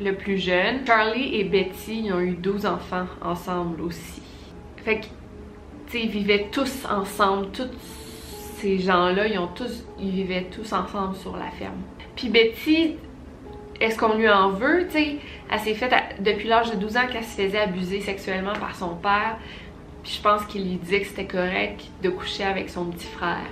le 0.00 0.14
plus 0.14 0.38
jeune. 0.38 0.86
Charlie 0.86 1.34
et 1.34 1.44
Betty, 1.44 2.04
ils 2.06 2.12
ont 2.12 2.20
eu 2.20 2.32
12 2.32 2.64
enfants 2.64 3.04
ensemble 3.20 3.82
aussi. 3.82 4.22
Fait 4.78 5.00
que, 5.00 5.04
tu 5.04 5.92
sais, 5.92 6.00
ils 6.04 6.10
vivaient 6.10 6.48
tous 6.50 6.86
ensemble, 6.90 7.48
tous 7.52 7.68
ces 8.60 8.78
gens-là, 8.78 9.26
ils 9.26 9.38
ont 9.38 9.48
tous, 9.48 9.84
ils 9.98 10.10
vivaient 10.10 10.46
tous 10.50 10.72
ensemble 10.72 11.16
sur 11.16 11.36
la 11.36 11.50
ferme. 11.50 11.80
Puis 12.16 12.28
Betty, 12.28 12.96
est-ce 13.80 13.98
qu'on 13.98 14.16
lui 14.16 14.28
en 14.28 14.50
veut? 14.50 14.86
Elle 14.94 15.60
s'est 15.60 15.74
faite 15.74 15.94
depuis 16.20 16.48
l'âge 16.48 16.70
de 16.70 16.76
12 16.76 16.96
ans 16.96 17.06
qu'elle 17.10 17.24
se 17.24 17.40
faisait 17.42 17.60
abuser 17.60 18.00
sexuellement 18.00 18.52
par 18.52 18.74
son 18.74 18.94
père. 18.96 19.38
Puis 20.02 20.14
je 20.16 20.22
pense 20.22 20.44
qu'il 20.44 20.64
lui 20.64 20.76
disait 20.76 21.00
que 21.00 21.06
c'était 21.06 21.26
correct 21.26 21.86
de 22.02 22.10
coucher 22.10 22.44
avec 22.44 22.68
son 22.68 22.86
petit 22.86 23.06
frère. 23.06 23.48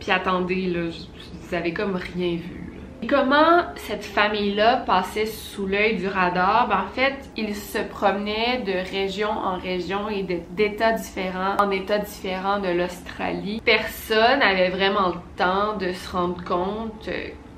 Puis 0.00 0.10
attendez, 0.10 0.66
là, 0.66 0.90
vous 0.90 1.54
avez 1.54 1.72
comme 1.72 1.96
rien 1.96 2.36
vu. 2.36 2.65
Et 3.02 3.06
comment 3.06 3.62
cette 3.76 4.04
famille-là 4.04 4.78
passait 4.78 5.26
sous 5.26 5.66
l'œil 5.66 5.96
du 5.96 6.08
radar? 6.08 6.68
Ben, 6.68 6.84
en 6.86 6.94
fait, 6.94 7.14
ils 7.36 7.54
se 7.54 7.78
promenaient 7.78 8.62
de 8.66 8.72
région 8.90 9.30
en 9.30 9.58
région 9.58 10.08
et 10.08 10.22
d'états 10.22 10.92
différents 10.92 11.56
en 11.60 11.70
états 11.70 11.98
différents 11.98 12.58
de 12.58 12.68
l'Australie. 12.68 13.60
Personne 13.64 14.38
n'avait 14.38 14.70
vraiment 14.70 15.08
le 15.08 15.20
temps 15.36 15.76
de 15.76 15.92
se 15.92 16.10
rendre 16.10 16.42
compte 16.42 17.08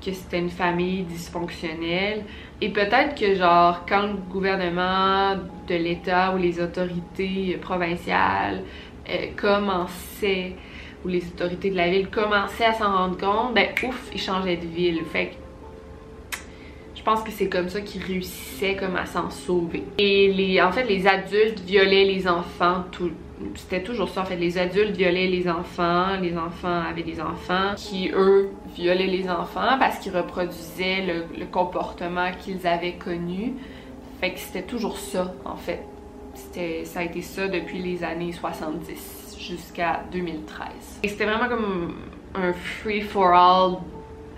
que 0.05 0.11
c'était 0.11 0.39
une 0.39 0.49
famille 0.49 1.03
dysfonctionnelle. 1.03 2.23
Et 2.61 2.69
peut-être 2.69 3.15
que, 3.15 3.35
genre, 3.35 3.85
quand 3.87 4.03
le 4.03 4.13
gouvernement 4.29 5.35
de 5.67 5.75
l'État 5.75 6.33
ou 6.33 6.37
les 6.37 6.59
autorités 6.61 7.57
provinciales 7.61 8.63
euh, 9.09 9.27
commençaient 9.37 10.55
où 11.03 11.07
les 11.07 11.25
autorités 11.27 11.69
de 11.69 11.75
la 11.75 11.89
ville 11.89 12.09
commençaient 12.09 12.65
à 12.65 12.73
s'en 12.73 12.95
rendre 12.95 13.17
compte, 13.17 13.53
ben 13.53 13.67
ouf, 13.83 14.09
ils 14.13 14.19
changeaient 14.19 14.57
de 14.57 14.67
ville. 14.67 15.01
Fait 15.11 15.27
que 15.27 15.35
je 16.95 17.03
pense 17.03 17.23
que 17.23 17.31
c'est 17.31 17.47
comme 17.47 17.69
ça 17.69 17.79
qu'ils 17.81 18.03
réussissaient 18.03 18.75
comme 18.75 18.95
à 18.97 19.05
s'en 19.05 19.29
sauver. 19.29 19.83
Et 19.97 20.31
les, 20.33 20.61
en 20.61 20.71
fait, 20.71 20.83
les 20.83 21.07
adultes 21.07 21.61
violaient 21.61 22.03
les 22.03 22.27
enfants 22.27 22.83
tout, 22.91 23.11
c'était 23.55 23.81
toujours 23.81 24.09
ça 24.09 24.21
en 24.21 24.25
fait, 24.25 24.35
les 24.35 24.57
adultes 24.57 24.97
violaient 24.97 25.27
les 25.27 25.47
enfants, 25.49 26.17
les 26.21 26.37
enfants 26.37 26.81
avaient 26.89 27.03
des 27.03 27.21
enfants 27.21 27.73
qui 27.77 28.11
eux 28.13 28.49
violaient 28.75 29.07
les 29.07 29.29
enfants 29.29 29.77
parce 29.79 29.99
qu'ils 29.99 30.15
reproduisaient 30.15 31.05
le, 31.05 31.39
le 31.39 31.45
comportement 31.45 32.31
qu'ils 32.37 32.67
avaient 32.67 32.95
connu. 32.95 33.53
Fait 34.19 34.33
que 34.33 34.39
c'était 34.39 34.63
toujours 34.63 34.97
ça 34.97 35.33
en 35.45 35.55
fait. 35.55 35.81
Ça 36.83 36.99
a 36.99 37.03
été 37.03 37.21
ça 37.21 37.47
depuis 37.47 37.79
les 37.79 38.03
années 38.03 38.33
70 38.33 39.18
jusqu'à 39.49 40.01
2013. 40.11 40.99
Et 41.03 41.07
c'était 41.07 41.25
vraiment 41.25 41.49
comme 41.49 41.95
un 42.35 42.53
free-for-all 42.53 43.77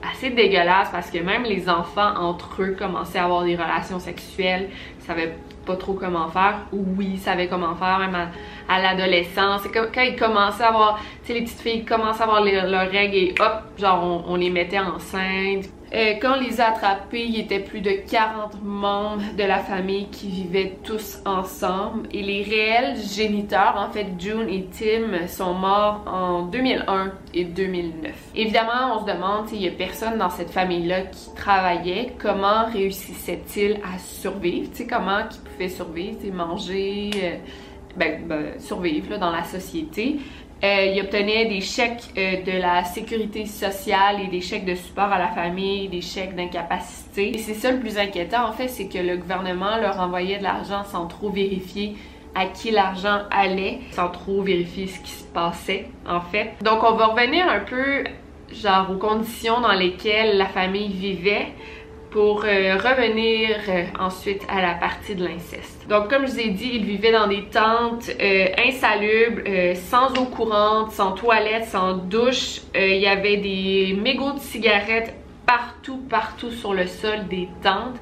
assez 0.01 0.31
dégueulasse 0.31 0.89
parce 0.91 1.11
que 1.11 1.19
même 1.19 1.43
les 1.43 1.69
enfants 1.69 2.13
entre 2.17 2.63
eux 2.63 2.75
commençaient 2.77 3.19
à 3.19 3.25
avoir 3.25 3.43
des 3.43 3.55
relations 3.55 3.99
sexuelles, 3.99 4.69
ils 4.99 5.05
savaient 5.05 5.35
pas 5.65 5.75
trop 5.75 5.93
comment 5.93 6.27
faire, 6.29 6.61
ou 6.71 6.83
oui, 6.97 7.11
ils 7.13 7.19
savaient 7.19 7.47
comment 7.47 7.75
faire, 7.75 7.99
même 7.99 8.29
à, 8.67 8.81
l'adolescence. 8.81 9.61
C'est 9.61 9.71
quand 9.71 10.01
ils 10.01 10.15
commençaient 10.15 10.63
à 10.63 10.69
avoir, 10.69 10.99
tu 11.21 11.27
sais, 11.27 11.33
les 11.33 11.41
petites 11.41 11.59
filles 11.59 11.85
commençaient 11.85 12.21
à 12.21 12.25
avoir 12.25 12.43
leurs 12.43 12.89
règles 12.89 13.15
et 13.15 13.35
hop, 13.39 13.61
genre 13.77 14.03
on, 14.03 14.33
on 14.33 14.35
les 14.37 14.49
mettait 14.49 14.79
enceintes. 14.79 15.69
Euh, 15.93 16.13
quand 16.21 16.37
on 16.37 16.39
les 16.39 16.61
a 16.61 16.69
attrapés, 16.69 17.25
il 17.25 17.35
y 17.35 17.41
était 17.41 17.59
plus 17.59 17.81
de 17.81 17.91
40 17.91 18.63
membres 18.63 19.23
de 19.37 19.43
la 19.43 19.59
famille 19.59 20.07
qui 20.07 20.29
vivaient 20.29 20.77
tous 20.83 21.19
ensemble. 21.25 22.07
Et 22.13 22.21
les 22.21 22.43
réels 22.43 22.95
géniteurs, 22.97 23.75
en 23.77 23.91
fait, 23.91 24.07
June 24.17 24.47
et 24.47 24.67
Tim, 24.71 25.27
sont 25.27 25.53
morts 25.53 26.03
en 26.07 26.43
2001 26.43 27.11
et 27.33 27.43
2009. 27.43 28.11
Évidemment, 28.35 28.95
on 28.95 29.05
se 29.05 29.11
demande 29.11 29.47
s'il 29.49 29.61
y 29.61 29.67
a 29.67 29.71
personne 29.71 30.17
dans 30.17 30.29
cette 30.29 30.51
famille-là 30.51 31.01
qui 31.01 31.33
travaillait. 31.35 32.13
Comment 32.17 32.67
réussissait-il 32.71 33.81
à 33.83 33.99
survivre? 33.99 34.71
Tu 34.73 34.87
comment 34.87 35.19
ils 35.19 35.51
pouvaient 35.51 35.69
survivre? 35.69 36.19
Manger... 36.33 37.11
Euh, 37.21 37.35
ben, 37.97 38.25
ben, 38.25 38.59
survivre 38.59 39.17
dans 39.17 39.31
la 39.31 39.43
société? 39.43 40.19
Euh, 40.63 40.93
il 40.93 41.01
obtenait 41.01 41.45
des 41.45 41.61
chèques 41.61 42.03
euh, 42.17 42.43
de 42.43 42.61
la 42.61 42.83
sécurité 42.83 43.47
sociale 43.47 44.21
et 44.23 44.27
des 44.27 44.41
chèques 44.41 44.65
de 44.65 44.75
support 44.75 45.11
à 45.11 45.17
la 45.17 45.29
famille, 45.29 45.89
des 45.89 46.01
chèques 46.01 46.35
d'incapacité. 46.35 47.33
Et 47.33 47.39
c'est 47.39 47.55
ça 47.55 47.71
le 47.71 47.79
plus 47.79 47.97
inquiétant 47.97 48.47
en 48.47 48.51
fait, 48.51 48.67
c'est 48.67 48.87
que 48.87 48.99
le 48.99 49.17
gouvernement 49.17 49.77
leur 49.77 49.99
envoyait 49.99 50.37
de 50.37 50.43
l'argent 50.43 50.83
sans 50.83 51.07
trop 51.07 51.31
vérifier 51.31 51.95
à 52.35 52.45
qui 52.45 52.69
l'argent 52.69 53.21
allait, 53.31 53.79
sans 53.91 54.09
trop 54.09 54.43
vérifier 54.43 54.85
ce 54.85 54.99
qui 54.99 55.11
se 55.11 55.23
passait 55.23 55.87
en 56.07 56.21
fait. 56.21 56.51
Donc 56.63 56.83
on 56.83 56.93
va 56.93 57.07
revenir 57.07 57.49
un 57.49 57.61
peu 57.61 58.03
genre 58.53 58.91
aux 58.91 58.97
conditions 58.97 59.61
dans 59.61 59.73
lesquelles 59.73 60.37
la 60.37 60.45
famille 60.45 60.89
vivait 60.89 61.47
pour 62.11 62.43
euh, 62.43 62.75
revenir 62.75 63.57
euh, 63.69 63.83
ensuite 63.97 64.43
à 64.49 64.61
la 64.61 64.73
partie 64.73 65.15
de 65.15 65.25
l'inceste. 65.25 65.87
Donc 65.89 66.09
comme 66.09 66.27
je 66.27 66.33
vous 66.33 66.39
ai 66.39 66.49
dit, 66.49 66.71
ils 66.73 66.85
vivaient 66.85 67.13
dans 67.13 67.27
des 67.27 67.45
tentes 67.45 68.11
euh, 68.21 68.47
insalubres, 68.67 69.41
sans 69.75 70.11
eau 70.19 70.25
courante, 70.25 70.91
sans 70.91 71.13
toilette, 71.13 71.65
sans 71.65 71.93
douche. 71.93 72.61
il 72.75 72.97
y 72.97 73.07
avait 73.07 73.37
des 73.37 73.97
mégots 73.99 74.33
de 74.33 74.39
cigarettes 74.39 75.15
partout, 75.45 75.97
partout 76.09 76.51
sur 76.51 76.73
le 76.73 76.85
sol 76.85 77.27
des 77.29 77.47
tentes. 77.63 77.97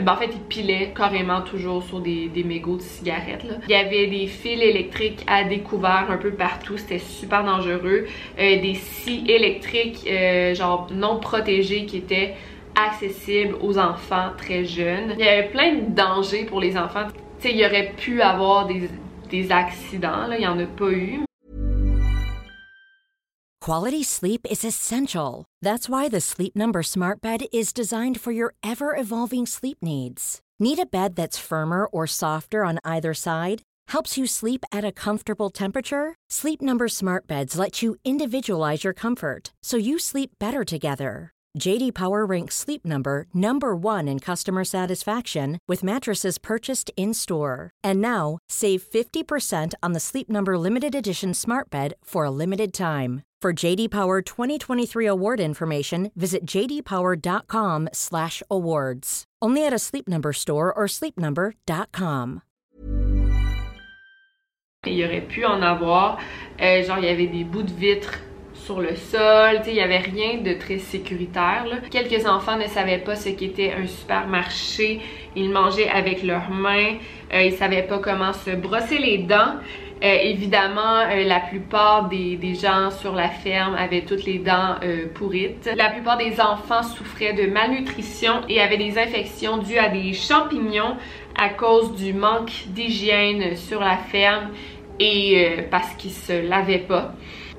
Ben, 0.00 0.12
en 0.12 0.16
fait, 0.16 0.30
ils 0.32 0.40
pilaient 0.40 0.92
carrément 0.96 1.42
toujours 1.42 1.82
sur 1.82 2.00
des, 2.00 2.30
mégots 2.44 2.76
de 2.76 2.82
cigarettes. 2.82 3.44
Il 3.68 3.70
y 3.70 3.74
avait 3.74 4.06
des 4.06 4.26
fils 4.26 4.62
électriques 4.62 5.24
à 5.26 5.44
découvert 5.44 6.06
un 6.08 6.16
peu 6.16 6.30
partout. 6.30 6.76
C'était 6.78 6.98
super 6.98 7.44
dangereux. 7.44 8.06
des 8.38 8.74
scies 8.74 9.24
électriques, 9.28 10.08
genre 10.54 10.86
non 10.92 11.18
protégés 11.18 11.84
qui 11.84 11.98
étaient 11.98 12.34
accessible 12.76 13.56
aux 13.60 13.78
enfants 13.78 14.32
très 14.36 14.64
jeunes. 14.64 15.14
Il 15.18 15.24
y 15.24 15.28
avait 15.28 15.50
plein 15.50 15.74
de 15.74 15.94
dangers 15.94 16.44
pour 16.44 16.60
les 16.60 16.76
enfants. 16.76 17.08
Tu 17.40 17.50
il 17.50 17.56
y 17.56 17.64
aurait 17.66 17.92
pu 17.96 18.22
avoir 18.22 18.66
des, 18.66 18.88
des 19.30 19.50
accidents, 19.50 20.26
là, 20.26 20.36
il 20.36 20.40
n'y 20.40 20.46
en 20.46 20.58
a 20.58 20.66
pas 20.66 20.90
eu. 20.90 21.24
Quality 23.60 24.02
sleep 24.02 24.46
is 24.50 24.62
essential. 24.62 25.46
That's 25.62 25.88
why 25.88 26.10
the 26.10 26.20
Sleep 26.20 26.54
Number 26.54 26.82
Smart 26.82 27.22
Bed 27.22 27.46
is 27.50 27.72
designed 27.72 28.20
for 28.20 28.30
your 28.30 28.52
ever-evolving 28.62 29.46
sleep 29.46 29.78
needs. 29.80 30.40
Need 30.60 30.78
a 30.78 30.86
bed 30.86 31.16
that's 31.16 31.38
firmer 31.38 31.86
or 31.86 32.06
softer 32.06 32.64
on 32.64 32.78
either 32.84 33.14
side? 33.14 33.62
Helps 33.88 34.18
you 34.18 34.26
sleep 34.26 34.64
at 34.70 34.84
a 34.84 34.92
comfortable 34.92 35.48
temperature? 35.48 36.14
Sleep 36.28 36.60
Number 36.60 36.88
Smart 36.88 37.26
Beds 37.26 37.56
let 37.56 37.80
you 37.82 37.96
individualize 38.04 38.84
your 38.84 38.92
comfort 38.92 39.52
so 39.62 39.78
you 39.78 39.98
sleep 39.98 40.32
better 40.38 40.62
together. 40.62 41.32
JD 41.58 41.94
Power 41.94 42.24
ranks 42.26 42.56
Sleep 42.56 42.84
Number 42.84 43.26
number 43.32 43.74
1 43.76 44.08
in 44.08 44.18
customer 44.18 44.64
satisfaction 44.64 45.58
with 45.68 45.84
mattresses 45.84 46.36
purchased 46.38 46.90
in-store. 46.96 47.70
And 47.82 48.00
now, 48.00 48.38
save 48.48 48.82
50% 48.82 49.74
on 49.82 49.92
the 49.92 50.00
Sleep 50.00 50.28
Number 50.28 50.58
limited 50.58 50.94
edition 50.94 51.32
Smart 51.34 51.70
Bed 51.70 51.94
for 52.02 52.24
a 52.24 52.30
limited 52.30 52.74
time. 52.74 53.22
For 53.40 53.52
JD 53.52 53.90
Power 53.90 54.22
2023 54.22 55.06
award 55.06 55.38
information, 55.38 56.10
visit 56.16 56.46
jdpower.com/awards. 56.46 59.24
Only 59.42 59.66
at 59.66 59.74
a 59.74 59.78
Sleep 59.78 60.08
Number 60.08 60.32
store 60.32 60.72
or 60.72 60.86
sleepnumber.com. 60.88 62.40
Il 64.86 64.94
y 64.94 65.04
aurait 65.04 65.28
pu 65.28 65.44
en 65.44 65.62
avoir, 65.62 66.18
euh, 66.60 66.82
genre 66.84 66.98
il 66.98 67.04
y 67.04 67.08
avait 67.08 67.26
des 67.26 67.44
bouts 67.44 67.62
de 67.62 67.72
vitre 67.72 68.18
sur 68.64 68.80
le 68.80 68.96
sol, 68.96 69.60
il 69.66 69.74
y 69.74 69.80
avait 69.80 69.98
rien 69.98 70.38
de 70.38 70.54
très 70.54 70.78
sécuritaire. 70.78 71.66
Quelques 71.90 72.26
enfants 72.26 72.56
ne 72.56 72.66
savaient 72.66 72.98
pas 72.98 73.14
ce 73.14 73.28
qu'était 73.28 73.72
un 73.72 73.86
supermarché, 73.86 75.00
ils 75.36 75.50
mangeaient 75.50 75.90
avec 75.90 76.22
leurs 76.22 76.48
mains, 76.48 76.94
euh, 77.32 77.42
ils 77.42 77.52
savaient 77.52 77.82
pas 77.82 77.98
comment 77.98 78.32
se 78.32 78.50
brosser 78.50 78.98
les 78.98 79.18
dents. 79.18 79.56
Euh, 80.02 80.16
évidemment, 80.22 81.00
euh, 81.10 81.24
la 81.24 81.40
plupart 81.40 82.08
des, 82.08 82.38
gens 82.54 82.90
sur 82.90 83.14
la 83.14 83.28
ferme 83.28 83.74
avaient 83.74 84.02
toutes 84.02 84.24
les 84.24 84.38
dents 84.38 84.76
pourrites. 85.14 85.68
La 85.76 85.90
plupart 85.90 86.16
des 86.16 86.40
enfants 86.40 86.82
souffraient 86.82 87.34
de 87.34 87.46
malnutrition 87.46 88.42
et 88.48 88.60
avaient 88.62 88.78
des 88.78 88.98
infections 88.98 89.58
dues 89.58 89.78
à 89.78 89.90
des 89.90 90.14
champignons 90.14 90.96
à 91.36 91.50
cause 91.50 91.94
du 91.96 92.14
manque 92.14 92.52
d'hygiène 92.68 93.56
sur 93.56 93.80
la 93.80 93.96
ferme 93.96 94.50
et 95.00 95.48
parce 95.70 95.94
qu'ils 95.96 96.12
se 96.12 96.48
lavaient 96.48 96.78
pas. 96.78 97.14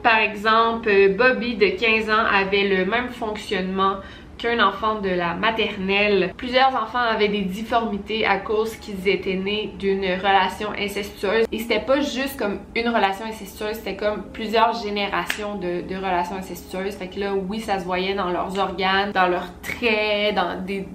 Par 0.05 0.19
exemple, 0.19 0.91
Bobby 1.17 1.55
de 1.55 1.65
15 1.65 2.11
ans 2.11 2.25
avait 2.31 2.67
le 2.67 2.85
même 2.85 3.09
fonctionnement 3.09 3.95
qu'un 4.37 4.63
enfant 4.63 5.01
de 5.01 5.09
la 5.09 5.33
maternelle. 5.33 6.31
Plusieurs 6.37 6.75
enfants 6.75 6.99
avaient 6.99 7.27
des 7.27 7.41
difformités 7.41 8.23
à 8.23 8.37
cause 8.37 8.75
qu'ils 8.75 9.07
étaient 9.07 9.33
nés 9.33 9.73
d'une 9.79 10.03
relation 10.03 10.69
incestueuse. 10.77 11.47
Et 11.51 11.57
c'était 11.57 11.79
pas 11.79 12.01
juste 12.01 12.37
comme 12.37 12.59
une 12.75 12.89
relation 12.89 13.25
incestueuse, 13.25 13.77
c'était 13.77 13.95
comme 13.95 14.25
plusieurs 14.31 14.73
générations 14.73 15.55
de, 15.55 15.95
relations 15.95 16.35
incestueuses. 16.35 16.93
Fait 16.93 17.07
que 17.07 17.19
là, 17.19 17.33
oui, 17.33 17.59
ça 17.59 17.79
se 17.79 17.85
voyait 17.85 18.13
dans 18.13 18.29
leurs 18.29 18.59
organes, 18.59 19.11
dans 19.11 19.27
leurs 19.27 19.59
traits, 19.63 20.35
dans 20.35 20.63
des, 20.63 20.85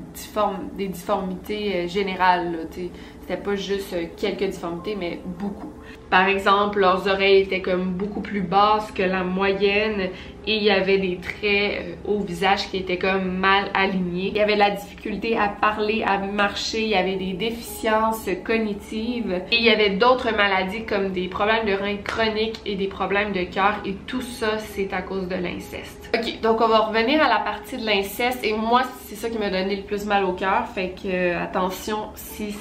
des 0.76 0.87
difformités 0.87 1.75
euh, 1.75 1.88
générales. 1.88 2.69
C'était 3.31 3.43
pas 3.43 3.55
juste 3.55 3.93
euh, 3.93 4.07
quelques 4.17 4.43
difformités, 4.43 4.97
mais 4.99 5.21
beaucoup. 5.25 5.73
Par 6.11 6.27
exemple, 6.27 6.81
leurs 6.81 7.07
oreilles 7.07 7.43
étaient 7.43 7.61
comme 7.61 7.93
beaucoup 7.93 8.23
plus 8.23 8.41
basses 8.41 8.91
que 8.91 9.05
la 9.05 9.23
moyenne 9.23 10.11
et 10.49 10.57
il 10.57 10.65
y 10.65 10.71
avait 10.71 10.99
des 10.99 11.19
traits 11.19 11.81
euh, 11.81 11.95
au 12.05 12.19
visage 12.19 12.69
qui 12.69 12.79
étaient 12.79 12.99
comme 12.99 13.39
mal 13.39 13.71
alignés. 13.73 14.33
Il 14.33 14.37
y 14.37 14.41
avait 14.41 14.57
la 14.57 14.71
difficulté 14.71 15.39
à 15.39 15.49
parler, 15.49 16.03
à 16.05 16.19
marcher, 16.19 16.83
il 16.83 16.89
y 16.89 16.97
avait 16.97 17.15
des 17.15 17.35
déficiences 17.35 18.29
cognitives 18.45 19.43
et 19.53 19.57
il 19.57 19.63
y 19.63 19.71
avait 19.71 19.91
d'autres 19.91 20.35
maladies 20.35 20.85
comme 20.85 21.13
des 21.13 21.29
problèmes 21.29 21.67
de 21.67 21.75
reins 21.75 21.99
chroniques 22.03 22.61
et 22.67 22.75
des 22.75 22.89
problèmes 22.89 23.31
de 23.33 23.45
cœur 23.45 23.77
et 23.85 23.95
tout 24.09 24.23
ça 24.23 24.59
c'est 24.59 24.93
à 24.93 25.03
cause 25.03 25.29
de 25.29 25.37
l'inceste. 25.37 26.11
Ok, 26.17 26.41
donc 26.41 26.61
on 26.61 26.67
va 26.67 26.81
revenir 26.81 27.23
à 27.23 27.29
la 27.29 27.39
partie 27.39 27.77
de 27.77 27.87
l'inceste 27.87 28.43
et 28.43 28.55
moi 28.55 28.83
c'est 29.07 29.15
ça 29.15 29.31
qui 29.31 29.39
m'a 29.39 29.51
donné 29.51 29.77
le 29.77 29.83
plus 29.83 30.05
mal 30.05 30.25
au 30.25 30.33
cœur, 30.33 30.67
fait 30.75 30.97
que 31.01 31.07
euh, 31.07 31.41
attention 31.41 32.09
si 32.17 32.57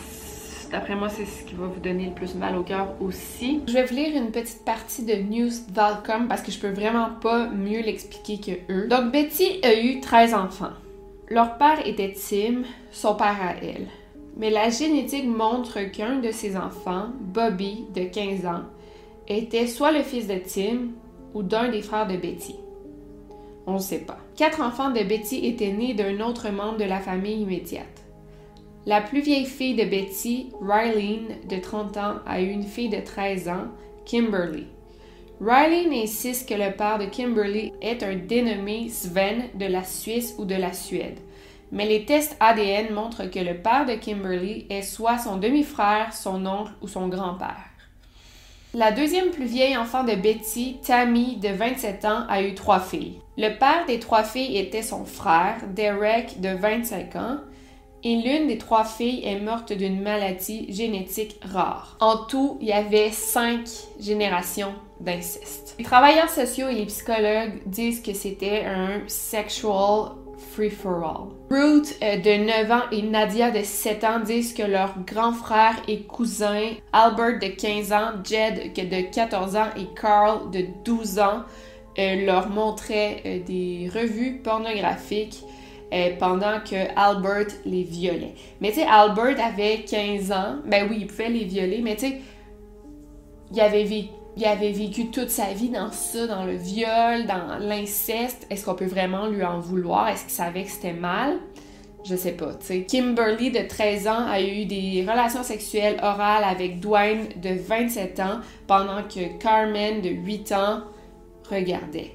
D'après 0.72 0.96
moi, 0.96 1.10
c'est 1.10 1.26
ce 1.26 1.44
qui 1.46 1.56
va 1.56 1.66
vous 1.66 1.80
donner 1.80 2.06
le 2.06 2.12
plus 2.14 2.36
mal 2.36 2.56
au 2.56 2.64
cœur 2.64 2.94
aussi. 3.02 3.62
Je 3.68 3.74
vais 3.74 3.86
vous 3.86 3.96
lire 3.96 4.16
une 4.16 4.32
petite 4.32 4.64
partie 4.64 5.04
de 5.04 5.16
news.com 5.16 6.28
parce 6.28 6.42
que 6.42 6.52
je 6.52 6.60
peux 6.60 6.70
vraiment 6.70 7.10
pas 7.22 7.48
mieux 7.50 7.82
l'expliquer 7.82 8.40
que 8.40 8.72
eux. 8.72 8.88
Donc, 8.88 9.12
Betty 9.12 9.60
a 9.64 9.74
eu 9.80 10.00
13 10.00 10.36
enfants. 10.36 10.74
Leur 11.28 11.58
père 11.58 11.86
était 11.86 12.14
Tim, 12.14 12.64
son 12.92 13.16
père 13.16 13.38
à 13.42 13.56
elle. 13.64 13.88
Mais 14.38 14.52
la 14.52 14.70
génétique 14.70 15.28
montre 15.28 15.82
qu'un 15.92 16.20
de 16.20 16.32
ses 16.32 16.56
enfants, 16.56 17.08
Bobby, 17.20 17.86
de 17.96 18.04
15 18.04 18.46
ans, 18.46 18.64
était 19.28 19.68
soit 19.68 19.92
le 19.92 20.04
fils 20.04 20.28
de 20.28 20.36
Tim 20.36 20.90
ou 21.34 21.44
d'un 21.44 21.70
des 21.70 21.82
frères 21.82 22.08
de 22.08 22.16
Betty. 22.16 22.56
On 23.66 23.74
ne 23.74 23.80
sait 23.80 24.00
pas. 24.00 24.18
Quatre 24.36 24.62
enfants 24.62 24.92
de 24.92 25.04
Betty 25.04 25.46
étaient 25.46 25.74
nés 25.74 25.94
d'un 25.94 26.20
autre 26.22 26.50
membre 26.50 26.78
de 26.78 26.86
la 26.86 27.00
famille 27.00 27.42
immédiate. 27.42 27.86
La 28.90 29.02
plus 29.02 29.22
vieille 29.22 29.46
fille 29.46 29.76
de 29.76 29.84
Betty, 29.84 30.50
Rylene, 30.60 31.36
de 31.48 31.58
30 31.58 31.98
ans, 31.98 32.16
a 32.26 32.42
eu 32.42 32.48
une 32.48 32.64
fille 32.64 32.90
de 32.90 33.00
13 33.00 33.48
ans, 33.48 33.68
Kimberly. 34.04 34.66
Rylene 35.40 35.94
insiste 35.94 36.50
que 36.50 36.56
le 36.56 36.72
père 36.72 36.98
de 36.98 37.06
Kimberly 37.06 37.72
est 37.84 38.02
un 38.02 38.16
dénommé 38.16 38.90
Sven 38.90 39.44
de 39.54 39.68
la 39.68 39.84
Suisse 39.84 40.34
ou 40.40 40.46
de 40.46 40.56
la 40.56 40.74
Suède. 40.74 41.20
Mais 41.72 41.86
les 41.86 42.06
tests 42.06 42.36
ADN 42.40 42.92
montrent 42.92 43.30
que 43.30 43.38
le 43.38 43.54
père 43.62 43.86
de 43.86 43.94
Kimberly 43.94 44.66
est 44.72 44.82
soit 44.82 45.20
son 45.20 45.38
demi-frère, 45.38 46.12
son 46.12 46.44
oncle 46.48 46.72
ou 46.82 46.88
son 46.88 47.10
grand-père. 47.10 47.70
La 48.74 48.92
deuxième 48.92 49.30
plus 49.30 49.46
vieille 49.46 49.78
enfant 49.78 50.04
de 50.04 50.16
Betty, 50.16 50.78
Tammy, 50.84 51.38
de 51.38 51.50
27 51.50 52.06
ans, 52.06 52.26
a 52.28 52.42
eu 52.42 52.56
trois 52.56 52.80
filles. 52.80 53.20
Le 53.38 53.56
père 53.56 53.86
des 53.86 54.00
trois 54.00 54.24
filles 54.24 54.58
était 54.58 54.82
son 54.82 55.06
frère, 55.06 55.58
Derek, 55.76 56.42
de 56.42 56.50
25 56.50 57.16
ans, 57.18 57.38
et 58.04 58.16
l'une 58.16 58.48
des 58.48 58.58
trois 58.58 58.86
filles 58.86 59.26
est 59.26 59.40
morte 59.40 59.74
d'une 59.74 60.02
maladie 60.02 60.72
génétique 60.72 61.40
rare. 61.44 61.98
En 62.00 62.18
tout, 62.26 62.58
il 62.62 62.68
y 62.68 62.74
avait 62.74 63.12
cinq 63.12 63.68
générations 64.00 64.74
d'inceste. 65.00 65.76
Les 65.78 65.86
travailleurs 65.86 66.30
sociaux 66.30 66.68
et 66.70 66.76
les 66.76 66.86
psychologues 66.86 67.62
disent 67.66 68.02
que 68.02 68.14
c'était 68.14 68.66
un 68.66 69.02
sexual 69.08 70.12
free-for-all. 70.54 71.30
Ruth 71.50 71.98
euh, 72.02 72.18
de 72.18 72.46
9 72.46 72.72
ans 72.72 72.84
et 72.92 73.02
Nadia 73.02 73.52
de 73.52 73.62
7 73.64 74.04
ans 74.04 74.20
disent 74.20 74.54
que 74.54 74.64
leur 74.64 74.96
grand 75.06 75.34
frère 75.34 75.76
et 75.88 76.02
cousin, 76.04 76.72
Albert 76.94 77.40
de 77.40 77.48
15 77.48 77.92
ans, 77.94 78.12
Jed 78.24 78.74
de 78.74 79.14
14 79.14 79.56
ans 79.56 79.70
et 79.78 79.88
Carl 80.00 80.50
de 80.52 80.66
12 80.84 81.20
ans 81.20 81.44
euh, 81.98 82.26
leur 82.26 82.50
montraient 82.50 83.22
euh, 83.26 83.40
des 83.44 83.90
revues 83.94 84.40
pornographiques 84.44 85.44
pendant 86.20 86.60
que 86.60 86.76
Albert 86.96 87.54
les 87.66 87.84
violait. 87.84 88.36
Mais 88.62 88.70
tu 88.70 88.82
sais, 88.82 88.86
Albert 88.86 89.44
avait 89.44 89.84
15 89.84 90.32
ans, 90.32 90.56
ben 90.66 90.88
oui, 90.90 90.98
il 91.02 91.08
pouvait 91.08 91.30
les 91.30 91.46
violer, 91.46 91.82
mais 91.82 91.96
tu 91.96 92.08
sais, 92.08 92.22
il 93.52 93.60
avait 93.60 93.84
vécu 93.84 94.10
il 94.38 94.46
avait 94.46 94.72
vécu 94.72 95.08
toute 95.08 95.30
sa 95.30 95.52
vie 95.52 95.70
dans 95.70 95.92
ça, 95.92 96.26
dans 96.26 96.46
le 96.46 96.56
viol, 96.56 97.26
dans 97.26 97.58
l'inceste. 97.60 98.48
Est-ce 98.50 98.64
qu'on 98.64 98.76
peut 98.76 98.86
vraiment 98.86 99.28
lui 99.28 99.44
en 99.44 99.60
vouloir? 99.60 100.08
Est-ce 100.08 100.24
qu'il 100.24 100.32
savait 100.32 100.64
que 100.64 100.70
c'était 100.70 100.94
mal? 100.94 101.40
Je 102.06 102.16
sais 102.16 102.32
pas, 102.32 102.54
tu 102.54 102.66
sais. 102.66 102.84
Kimberly, 102.84 103.52
de 103.52 103.68
13 103.68 104.08
ans, 104.08 104.28
a 104.28 104.42
eu 104.42 104.66
des 104.66 105.02
relations 105.02 105.44
sexuelles 105.44 105.98
orales 106.02 106.46
avec 106.46 106.80
Dwayne, 106.80 107.28
de 107.36 107.50
27 107.50 108.20
ans, 108.22 108.40
pendant 108.66 109.04
que 109.04 109.38
Carmen, 109.40 110.02
de 110.02 110.10
8 110.10 110.52
ans, 110.54 110.84
regardait. 111.50 112.14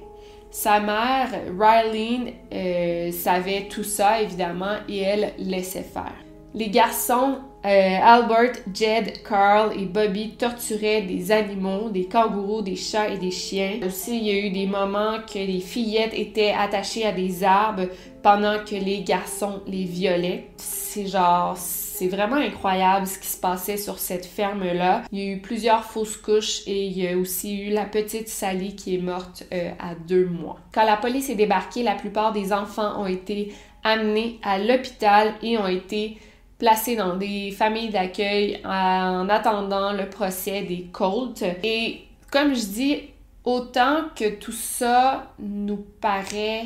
Sa 0.57 0.79
mère, 0.79 1.31
Rylene, 1.59 2.31
euh, 2.53 3.11
savait 3.11 3.67
tout 3.69 3.83
ça, 3.83 4.21
évidemment, 4.21 4.77
et 4.87 4.99
elle 4.99 5.33
laissait 5.37 5.83
faire. 5.83 6.15
Les 6.53 6.69
garçons 6.69 7.39
euh, 7.65 7.97
Albert, 8.01 8.53
Jed, 8.73 9.21
Carl 9.27 9.77
et 9.77 9.83
Bobby 9.83 10.37
torturaient 10.37 11.01
des 11.01 11.33
animaux, 11.33 11.89
des 11.89 12.05
kangourous, 12.05 12.61
des 12.61 12.77
chats 12.77 13.09
et 13.09 13.17
des 13.17 13.31
chiens. 13.31 13.79
Aussi, 13.85 14.17
il 14.17 14.23
y 14.23 14.31
a 14.31 14.47
eu 14.47 14.49
des 14.49 14.65
moments 14.65 15.17
que 15.27 15.39
les 15.39 15.59
fillettes 15.59 16.13
étaient 16.13 16.53
attachées 16.57 17.05
à 17.05 17.11
des 17.11 17.43
arbres 17.43 17.89
pendant 18.23 18.59
que 18.63 18.75
les 18.75 19.01
garçons 19.01 19.59
les 19.67 19.83
violaient. 19.83 20.47
C'est 20.55 21.07
genre, 21.07 21.57
c'est 21.97 22.09
vraiment 22.09 22.35
incroyable 22.35 23.07
ce 23.07 23.17
qui 23.17 23.27
se 23.27 23.39
passait 23.39 23.77
sur 23.77 23.99
cette 23.99 24.25
ferme-là. 24.25 25.03
Il 25.13 25.19
y 25.19 25.29
a 25.29 25.31
eu 25.31 25.39
plusieurs 25.39 25.85
fausses 25.85 26.17
couches 26.17 26.61
et 26.67 26.87
il 26.87 26.97
y 26.97 27.07
a 27.07 27.17
aussi 27.17 27.57
eu 27.61 27.69
la 27.69 27.85
petite 27.85 28.27
Sally 28.27 28.75
qui 28.75 28.95
est 28.95 29.01
morte 29.01 29.45
euh, 29.53 29.71
à 29.79 29.95
deux 29.95 30.25
mois. 30.25 30.59
Quand 30.73 30.83
la 30.83 30.97
police 30.97 31.29
est 31.29 31.35
débarquée, 31.35 31.83
la 31.83 31.95
plupart 31.95 32.33
des 32.33 32.51
enfants 32.51 33.01
ont 33.01 33.07
été 33.07 33.53
amenés 33.85 34.39
à 34.43 34.57
l'hôpital 34.59 35.35
et 35.41 35.57
ont 35.57 35.67
été 35.67 36.17
placés 36.57 36.97
dans 36.97 37.15
des 37.15 37.51
familles 37.51 37.91
d'accueil 37.91 38.59
en 38.65 39.29
attendant 39.29 39.93
le 39.93 40.09
procès 40.09 40.63
des 40.63 40.87
Colts. 40.91 41.43
Et 41.63 42.01
comme 42.29 42.55
je 42.55 42.65
dis, 42.65 43.01
autant 43.45 44.05
que 44.15 44.35
tout 44.35 44.51
ça 44.51 45.31
nous 45.39 45.85
paraît 46.01 46.65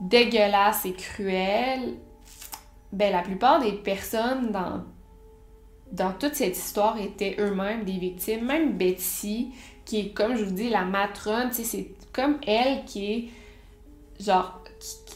dégueulasse 0.00 0.84
et 0.84 0.94
cruel, 0.94 1.94
ben 2.92 3.12
la 3.12 3.22
plupart 3.22 3.60
des 3.60 3.72
personnes 3.72 4.50
dans, 4.50 4.84
dans 5.92 6.12
toute 6.12 6.34
cette 6.34 6.56
histoire 6.56 6.98
étaient 6.98 7.36
eux-mêmes 7.38 7.84
des 7.84 7.98
victimes. 7.98 8.46
Même 8.46 8.76
Betty, 8.76 9.52
qui 9.84 10.00
est, 10.00 10.08
comme 10.10 10.36
je 10.36 10.44
vous 10.44 10.52
dis, 10.52 10.68
la 10.68 10.84
matronne, 10.84 11.50
c'est 11.52 11.88
comme 12.12 12.38
elle 12.46 12.84
qui 12.84 13.12
est 13.12 13.28
genre 14.20 14.62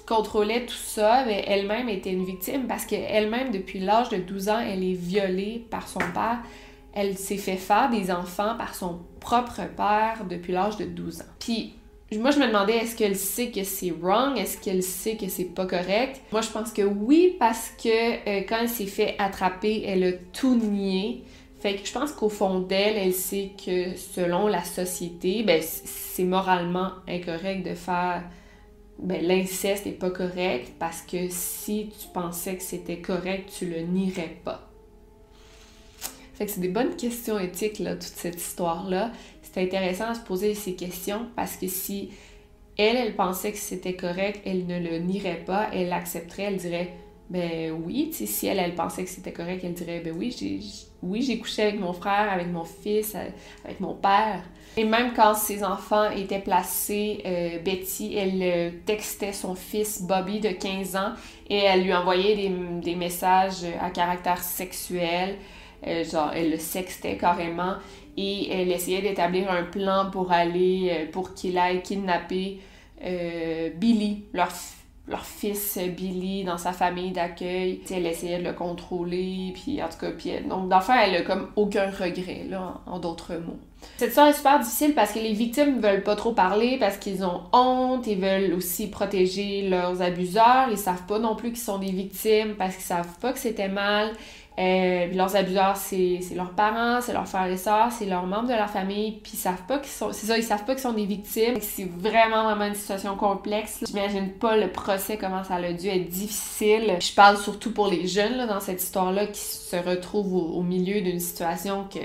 contrôlait 0.07 0.67
tout 0.67 0.75
ça, 0.75 1.25
mais 1.27 1.45
elle-même 1.47 1.89
était 1.89 2.13
une 2.13 2.25
victime 2.25 2.67
parce 2.67 2.85
qu'elle-même, 2.85 3.51
depuis 3.51 3.79
l'âge 3.79 4.09
de 4.09 4.17
12 4.17 4.49
ans, 4.49 4.61
elle 4.61 4.83
est 4.83 4.95
violée 4.95 5.67
par 5.71 5.89
son 5.89 6.01
père. 6.01 6.41
Elle 6.93 7.17
s'est 7.17 7.39
fait 7.39 7.57
faire 7.57 7.89
des 7.89 8.11
enfants 8.11 8.57
par 8.57 8.75
son 8.75 9.01
propre 9.21 9.63
père 9.77 10.25
depuis 10.29 10.53
l'âge 10.53 10.77
de 10.77 10.85
12 10.85 11.23
ans. 11.23 11.33
Puis, 11.39 11.75
moi, 12.19 12.31
je 12.31 12.39
me 12.39 12.47
demandais, 12.47 12.77
est-ce 12.77 12.97
qu'elle 12.97 13.17
sait 13.17 13.51
que 13.51 13.65
c'est 13.65 13.93
wrong? 14.01 14.37
Est-ce 14.39 14.59
qu'elle 14.59 14.83
sait 14.83 15.17
que 15.17 15.29
c'est 15.29 15.45
pas 15.45 15.67
correct? 15.67 16.21
Moi, 16.33 16.41
je 16.41 16.51
pense 16.51 16.73
que 16.73 16.83
oui, 16.83 17.37
parce 17.39 17.71
que 17.83 17.89
euh, 17.89 18.43
quand 18.49 18.59
elle 18.61 18.69
s'est 18.69 18.87
fait 18.87 19.15
attraper, 19.19 19.85
elle 19.87 20.05
a 20.05 20.13
tout 20.33 20.55
nié. 20.57 21.25
Fait 21.61 21.77
que 21.77 21.87
je 21.87 21.93
pense 21.93 22.13
qu'au 22.13 22.29
fond 22.29 22.59
d'elle, 22.59 22.97
elle 22.97 23.15
sait 23.15 23.53
que 23.65 23.97
selon 23.97 24.49
la 24.49 24.65
société, 24.65 25.45
ben, 25.45 25.63
c'est 25.63 26.25
moralement 26.25 26.91
incorrect 27.07 27.65
de 27.65 27.75
faire 27.75 28.25
ben, 28.99 29.25
l'inceste 29.25 29.87
n'est 29.87 29.93
pas 29.93 30.11
correct 30.11 30.73
parce 30.79 31.03
que 31.03 31.29
si 31.29 31.91
tu 32.01 32.09
pensais 32.13 32.57
que 32.57 32.63
c'était 32.63 32.99
correct, 32.99 33.53
tu 33.59 33.67
le 33.67 33.81
nierais 33.81 34.37
pas. 34.45 34.69
Fait 36.35 36.47
que 36.47 36.53
c'est 36.53 36.61
des 36.61 36.69
bonnes 36.69 36.97
questions 36.97 37.39
éthiques, 37.39 37.79
là, 37.79 37.95
toute 37.95 38.15
cette 38.15 38.41
histoire-là. 38.41 39.13
C'est 39.53 39.63
intéressant 39.63 40.11
de 40.11 40.17
se 40.17 40.21
poser 40.21 40.55
ces 40.55 40.75
questions 40.75 41.27
parce 41.37 41.57
que 41.57 41.69
si 41.69 42.11
elle, 42.79 42.97
elle 42.97 43.15
pensait 43.15 43.53
que 43.53 43.59
c'était 43.59 43.95
correct, 43.95 44.41
elle 44.47 44.67
ne 44.67 44.79
le 44.79 44.99
nierait 44.99 45.43
pas, 45.45 45.69
elle 45.73 45.89
l'accepterait, 45.89 46.45
elle 46.45 46.57
dirait 46.57 46.95
ben 47.29 47.73
oui, 47.87 48.13
si 48.13 48.47
elle, 48.47 48.59
elle 48.59 48.75
pensait 48.75 49.05
que 49.05 49.11
c'était 49.11 49.33
correct, 49.33 49.63
elle 49.65 49.73
dirait 49.73 50.01
ben 50.01 50.15
oui, 50.17 50.35
j'ai 50.39 50.61
oui, 51.03 51.39
couché 51.39 51.63
avec 51.63 51.81
mon 51.81 51.93
frère, 51.93 52.31
avec 52.31 52.49
mon 52.49 52.65
fils, 52.65 53.15
avec 53.65 53.81
mon 53.81 53.95
père. 53.95 54.43
Et 54.77 54.85
même 54.85 55.13
quand 55.15 55.35
ses 55.35 55.65
enfants 55.65 56.11
étaient 56.11 56.39
placés, 56.39 57.23
euh, 57.27 57.59
Betty, 57.59 58.15
elle 58.17 58.43
euh, 58.43 58.71
textait 58.87 59.33
son 59.33 59.55
fils 59.55 60.03
Bobby 60.03 60.41
de 60.41 60.51
15 60.51 60.97
ans 60.97 61.13
et 61.49 61.59
elle 61.59 61.85
lui 61.85 61.93
envoyait 61.93 62.37
des, 62.37 62.51
des 62.81 62.97
messages 62.97 63.65
à 63.81 63.91
caractère 63.91 64.43
sexuel. 64.43 65.37
Euh, 65.87 66.05
genre, 66.05 66.31
elle 66.35 66.51
le 66.51 66.59
sextait 66.59 67.17
carrément 67.17 67.75
et 68.17 68.51
elle 68.51 68.71
essayait 68.71 69.03
d'établir 69.03 69.51
un 69.51 69.65
plan 69.65 70.11
pour 70.11 70.33
aller, 70.33 71.09
pour 71.13 71.35
qu'il 71.35 71.59
aille 71.59 71.83
kidnapper 71.83 72.61
Billy, 73.79 74.25
leur 74.33 74.51
leur 75.09 75.25
fils 75.25 75.79
Billy 75.79 76.45
dans 76.45 76.59
sa 76.59 76.73
famille 76.73 77.11
d'accueil. 77.11 77.81
Elle 77.91 78.07
essayait 78.07 78.39
de 78.39 78.45
le 78.45 78.53
contrôler, 78.53 79.53
puis 79.55 79.83
en 79.83 79.89
tout 79.89 79.99
cas, 80.01 80.11
puis 80.13 80.33
donc 80.49 80.69
d'enfin, 80.69 80.99
elle 81.01 81.17
a 81.17 81.23
comme 81.23 81.49
aucun 81.57 81.91
regret, 81.91 82.47
là, 82.49 82.81
en, 82.87 82.99
d'autres 82.99 83.35
mots. 83.35 83.59
Cette 83.97 84.11
histoire 84.11 84.29
est 84.29 84.35
super 84.35 84.61
difficile 84.61 84.95
parce 84.95 85.13
que 85.13 85.19
les 85.19 85.33
victimes 85.33 85.81
veulent 85.81 86.05
pas 86.05 86.15
trop 86.15 86.33
parler 86.33 86.77
parce 86.79 86.99
qu'ils 86.99 87.25
ont 87.25 87.41
honte, 87.53 88.07
ils 88.07 88.19
veulent 88.19 88.55
aussi 88.55 88.89
protéger 88.89 89.69
leurs 89.69 90.03
abuseurs, 90.03 90.69
ils 90.71 90.79
savent 90.79 91.05
pas 91.07 91.19
non 91.19 91.35
plus 91.35 91.49
qu'ils 91.49 91.63
sont 91.63 91.79
des 91.79 91.91
victimes 91.91 92.55
parce 92.57 92.77
qu'ils 92.77 92.85
savent 92.85 93.19
pas 93.21 93.33
que 93.33 93.41
c'était 93.41 93.69
mal. 93.69 94.13
Euh, 94.59 95.07
leurs 95.15 95.35
abuseurs, 95.35 95.77
c'est 95.77 96.21
leurs 96.35 96.51
parents, 96.51 97.01
c'est 97.01 97.15
leurs 97.15 97.27
frères 97.27 97.47
et 97.47 97.57
sœurs, 97.57 97.91
c'est 97.91 98.05
leurs 98.05 98.27
membres 98.27 98.49
de 98.49 98.55
leur 98.55 98.69
famille, 98.69 99.13
puis 99.23 99.33
ils 99.35 99.39
savent 99.39 99.63
pas 99.67 99.79
qu'ils 99.79 99.91
sont. 99.91 100.13
C'est 100.13 100.27
ça, 100.27 100.37
ils 100.37 100.45
savent 100.45 100.65
pas 100.65 100.75
qu'ils 100.75 100.83
sont 100.83 100.93
des 100.93 101.07
victimes. 101.07 101.57
C'est 101.61 101.89
vraiment, 101.89 102.45
vraiment 102.45 102.67
une 102.67 102.75
situation 102.75 103.17
complexe. 103.17 103.83
J'imagine 103.87 104.31
pas 104.31 104.57
le 104.57 104.69
procès, 104.69 105.17
comment 105.17 105.43
ça 105.43 105.55
a 105.55 105.73
dû 105.73 105.89
être 105.89 106.09
difficile. 106.09 106.99
Je 107.01 107.15
parle 107.15 107.39
surtout 107.39 107.73
pour 107.73 107.89
les 107.89 108.07
jeunes 108.07 108.37
là, 108.37 108.47
dans 108.47 108.61
cette 108.61 108.83
histoire-là 108.83 109.27
qui 109.27 109.41
se 109.41 109.77
retrouvent 109.77 110.35
au, 110.35 110.63
milieu 110.63 111.01
d'une 111.01 111.21
situation 111.21 111.85
que 111.93 111.99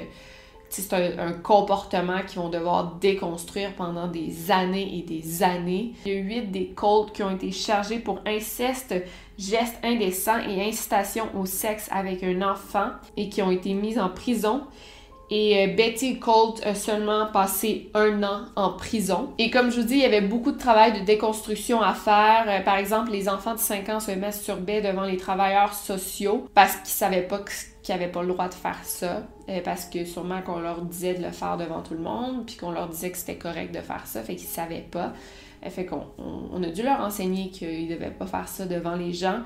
c'est 0.69 0.93
un, 0.93 1.33
comportement 1.33 2.21
qu'ils 2.27 2.39
vont 2.39 2.49
devoir 2.49 2.95
déconstruire 2.99 3.73
pendant 3.75 4.07
des 4.07 4.51
années 4.51 4.97
et 4.97 5.01
des 5.01 5.43
années. 5.43 5.93
Il 6.05 6.11
y 6.11 6.15
a 6.15 6.19
huit 6.19 6.51
des 6.51 6.67
Colts 6.67 7.11
qui 7.13 7.23
ont 7.23 7.31
été 7.31 7.51
chargés 7.51 7.99
pour 7.99 8.19
inceste, 8.25 8.93
gestes 9.37 9.77
indécents 9.83 10.39
et 10.47 10.67
incitation 10.67 11.25
au 11.35 11.45
sexe 11.45 11.89
avec 11.91 12.23
un 12.23 12.41
enfant 12.41 12.89
et 13.15 13.29
qui 13.29 13.41
ont 13.41 13.51
été 13.51 13.73
mis 13.73 13.99
en 13.99 14.09
prison. 14.09 14.63
Et 15.29 15.67
euh, 15.67 15.73
Betty 15.75 16.19
Colt 16.19 16.65
a 16.65 16.73
seulement 16.73 17.27
passé 17.27 17.89
un 17.93 18.23
an 18.23 18.45
en 18.55 18.71
prison. 18.71 19.33
Et 19.37 19.49
comme 19.49 19.71
je 19.71 19.81
vous 19.81 19.87
dis, 19.87 19.95
il 19.95 20.01
y 20.01 20.05
avait 20.05 20.21
beaucoup 20.21 20.53
de 20.53 20.57
travail 20.57 20.97
de 20.97 21.05
déconstruction 21.05 21.81
à 21.81 21.93
faire. 21.93 22.45
Euh, 22.47 22.61
par 22.61 22.77
exemple, 22.77 23.11
les 23.11 23.27
enfants 23.27 23.53
de 23.53 23.59
5 23.59 23.89
ans 23.89 23.99
se 23.99 24.11
masturbaient 24.11 24.81
devant 24.81 25.03
les 25.03 25.17
travailleurs 25.17 25.73
sociaux 25.73 26.47
parce 26.53 26.77
qu'ils 26.77 26.87
savaient 26.87 27.27
pas 27.27 27.39
qu'ils 27.87 27.95
n'avaient 27.95 28.11
pas 28.11 28.21
le 28.21 28.27
droit 28.27 28.49
de 28.49 28.53
faire 28.53 28.83
ça. 28.83 29.23
Euh, 29.47 29.61
parce 29.63 29.85
que 29.85 30.03
sûrement 30.03 30.41
qu'on 30.41 30.59
leur 30.59 30.81
disait 30.81 31.13
de 31.13 31.23
le 31.23 31.31
faire 31.31 31.57
devant 31.57 31.81
tout 31.81 31.93
le 31.93 32.01
monde, 32.01 32.45
puis 32.45 32.57
qu'on 32.57 32.71
leur 32.71 32.89
disait 32.89 33.11
que 33.11 33.17
c'était 33.17 33.37
correct 33.37 33.73
de 33.73 33.79
faire 33.79 34.05
ça, 34.05 34.21
fait 34.21 34.35
qu'ils 34.35 34.47
savaient 34.47 34.85
pas. 34.91 35.13
Fait 35.69 35.85
qu'on 35.85 36.03
on 36.17 36.61
a 36.63 36.67
dû 36.67 36.83
leur 36.83 36.99
enseigner 37.01 37.49
qu'ils 37.49 37.87
devaient 37.87 38.11
pas 38.11 38.27
faire 38.27 38.47
ça 38.47 38.65
devant 38.65 38.95
les 38.95 39.11
gens. 39.11 39.39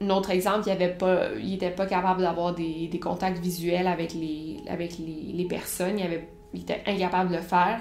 Un 0.00 0.10
autre 0.10 0.30
exemple, 0.30 0.62
il 0.66 0.72
n'était 0.72 0.90
pas, 0.90 1.30
il 1.42 1.58
pas 1.74 1.86
capable 1.86 2.20
d'avoir 2.20 2.54
des, 2.54 2.86
des, 2.88 2.98
contacts 3.00 3.38
visuels 3.38 3.86
avec 3.86 4.12
les, 4.12 4.58
avec 4.68 4.98
les, 4.98 5.32
les 5.32 5.44
personnes. 5.46 5.98
Il, 5.98 6.04
avait, 6.04 6.28
il, 6.54 6.62
était 6.62 6.82
incapable 6.86 7.30
de 7.30 7.36
le 7.36 7.42
faire. 7.42 7.80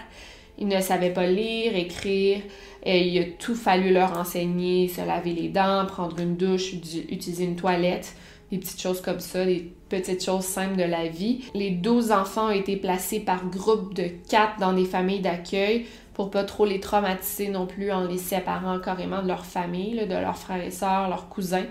Il 0.58 0.67
ne 0.67 0.80
savait 0.80 1.12
pas 1.12 1.28
lire, 1.28 1.75
écrire. 1.75 2.41
Et 2.84 3.08
il 3.08 3.21
a 3.21 3.25
tout 3.38 3.56
fallu 3.56 3.91
leur 3.93 4.17
enseigner, 4.17 4.88
se 4.88 5.06
laver 5.06 5.34
les 5.34 5.49
dents, 5.49 5.86
prendre 5.86 6.17
une 6.19 6.38
douche, 6.38 6.73
utiliser 6.73 7.43
une 7.43 7.58
toilette, 7.58 8.15
des 8.51 8.58
petites 8.58 8.82
choses 8.82 9.01
comme 9.01 9.19
ça, 9.19 9.43
petites 9.89 10.24
choses 10.24 10.45
simples 10.45 10.78
de 10.78 10.84
la 10.84 11.08
vie. 11.08 11.45
Les 11.54 11.71
12 11.71 12.12
enfants 12.12 12.48
ont 12.48 12.52
été 12.52 12.76
placés 12.76 13.19
par 13.19 13.45
groupe 13.45 13.93
de 13.93 14.10
4 14.30 14.60
dans 14.60 14.74
des 14.74 14.86
familles 14.86 15.21
d'accueil 15.21 15.86
pour 16.15 16.32
pas 16.32 16.45
trop 16.45 16.65
les 16.65 16.80
traumatiser 16.80 17.50
non 17.50 17.67
plus 17.67 17.91
en 17.91 18.08
les 18.08 18.17
séparant 18.17 18.80
carrément 18.80 19.21
de 19.21 19.28
leur 19.28 19.45
famille, 19.45 19.95
de 20.08 20.15
leurs 20.15 20.38
frères 20.38 20.63
et 20.63 20.71
sœurs, 20.71 21.10
leurs 21.10 21.28
cousins. 21.28 21.65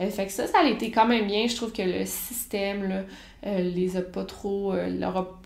Euh, 0.00 0.08
fait 0.08 0.26
que 0.26 0.32
ça, 0.32 0.46
ça 0.46 0.60
a 0.60 0.68
été 0.68 0.90
quand 0.90 1.06
même 1.06 1.26
bien. 1.26 1.46
Je 1.46 1.54
trouve 1.54 1.72
que 1.72 1.82
le 1.82 2.06
système 2.06 2.88
là, 2.88 3.02
euh, 3.46 3.60
les 3.60 3.96
a 3.98 4.02
pas 4.02 4.24
trop 4.24 4.72
euh, 4.72 4.88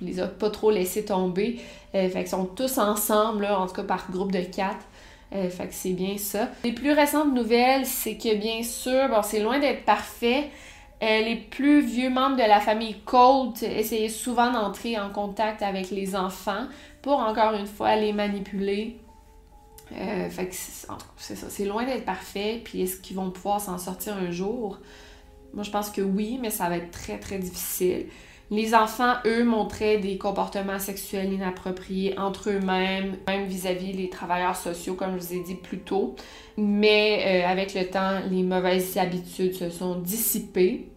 les 0.00 0.20
a 0.20 0.28
pas 0.28 0.50
trop 0.50 0.70
laissé 0.70 1.04
tomber. 1.04 1.58
fait 1.92 2.10
qu'ils 2.10 2.28
sont 2.28 2.46
tous 2.46 2.78
ensemble, 2.78 3.44
en 3.46 3.66
tout 3.66 3.74
cas 3.74 3.82
par 3.82 4.10
groupe 4.10 4.32
de 4.32 4.40
quatre. 4.40 4.84
fait 5.32 5.68
que 5.68 5.74
c'est 5.74 5.90
bien 5.92 6.16
ça. 6.16 6.48
Les 6.62 6.72
plus 6.72 6.92
récentes 6.92 7.34
nouvelles, 7.34 7.86
c'est 7.86 8.16
que 8.16 8.36
bien 8.36 8.62
sûr, 8.62 9.08
bon, 9.08 9.22
c'est 9.22 9.40
loin 9.40 9.58
d'être 9.58 9.84
parfait. 9.84 10.50
Les 11.00 11.36
plus 11.36 11.80
vieux 11.80 12.10
membres 12.10 12.36
de 12.36 12.42
la 12.42 12.60
famille 12.60 12.96
Colt 13.04 13.62
essayaient 13.62 14.08
souvent 14.08 14.50
d'entrer 14.50 14.98
en 14.98 15.10
contact 15.10 15.62
avec 15.62 15.90
les 15.90 16.16
enfants 16.16 16.66
pour 17.02 17.18
encore 17.18 17.54
une 17.54 17.66
fois 17.66 17.96
les 17.96 18.12
manipuler. 18.12 18.98
Euh, 19.92 20.30
fait 20.30 20.48
que 20.48 20.54
c'est 20.54 21.36
ça, 21.36 21.46
c'est 21.50 21.64
loin 21.66 21.84
d'être 21.84 22.04
parfait. 22.04 22.60
Puis 22.64 22.82
est-ce 22.82 22.96
qu'ils 22.96 23.16
vont 23.16 23.30
pouvoir 23.30 23.60
s'en 23.60 23.78
sortir 23.78 24.16
un 24.16 24.30
jour? 24.30 24.78
Moi, 25.52 25.62
je 25.62 25.70
pense 25.70 25.90
que 25.90 26.00
oui, 26.00 26.38
mais 26.40 26.50
ça 26.50 26.68
va 26.68 26.78
être 26.78 26.90
très, 26.90 27.18
très 27.18 27.38
difficile. 27.38 28.06
Les 28.50 28.74
enfants, 28.74 29.14
eux, 29.24 29.44
montraient 29.44 29.98
des 29.98 30.18
comportements 30.18 30.78
sexuels 30.78 31.32
inappropriés 31.32 32.18
entre 32.18 32.50
eux-mêmes, 32.50 33.16
même 33.26 33.46
vis-à-vis 33.46 33.92
les 33.92 34.10
travailleurs 34.10 34.56
sociaux, 34.56 34.94
comme 34.94 35.18
je 35.18 35.26
vous 35.26 35.32
ai 35.34 35.42
dit 35.42 35.54
plus 35.54 35.78
tôt. 35.78 36.14
Mais 36.56 37.42
euh, 37.44 37.48
avec 37.48 37.74
le 37.74 37.86
temps, 37.86 38.20
les 38.30 38.42
mauvaises 38.42 38.96
habitudes 38.98 39.54
se 39.54 39.70
sont 39.70 39.96
dissipées 39.96 40.90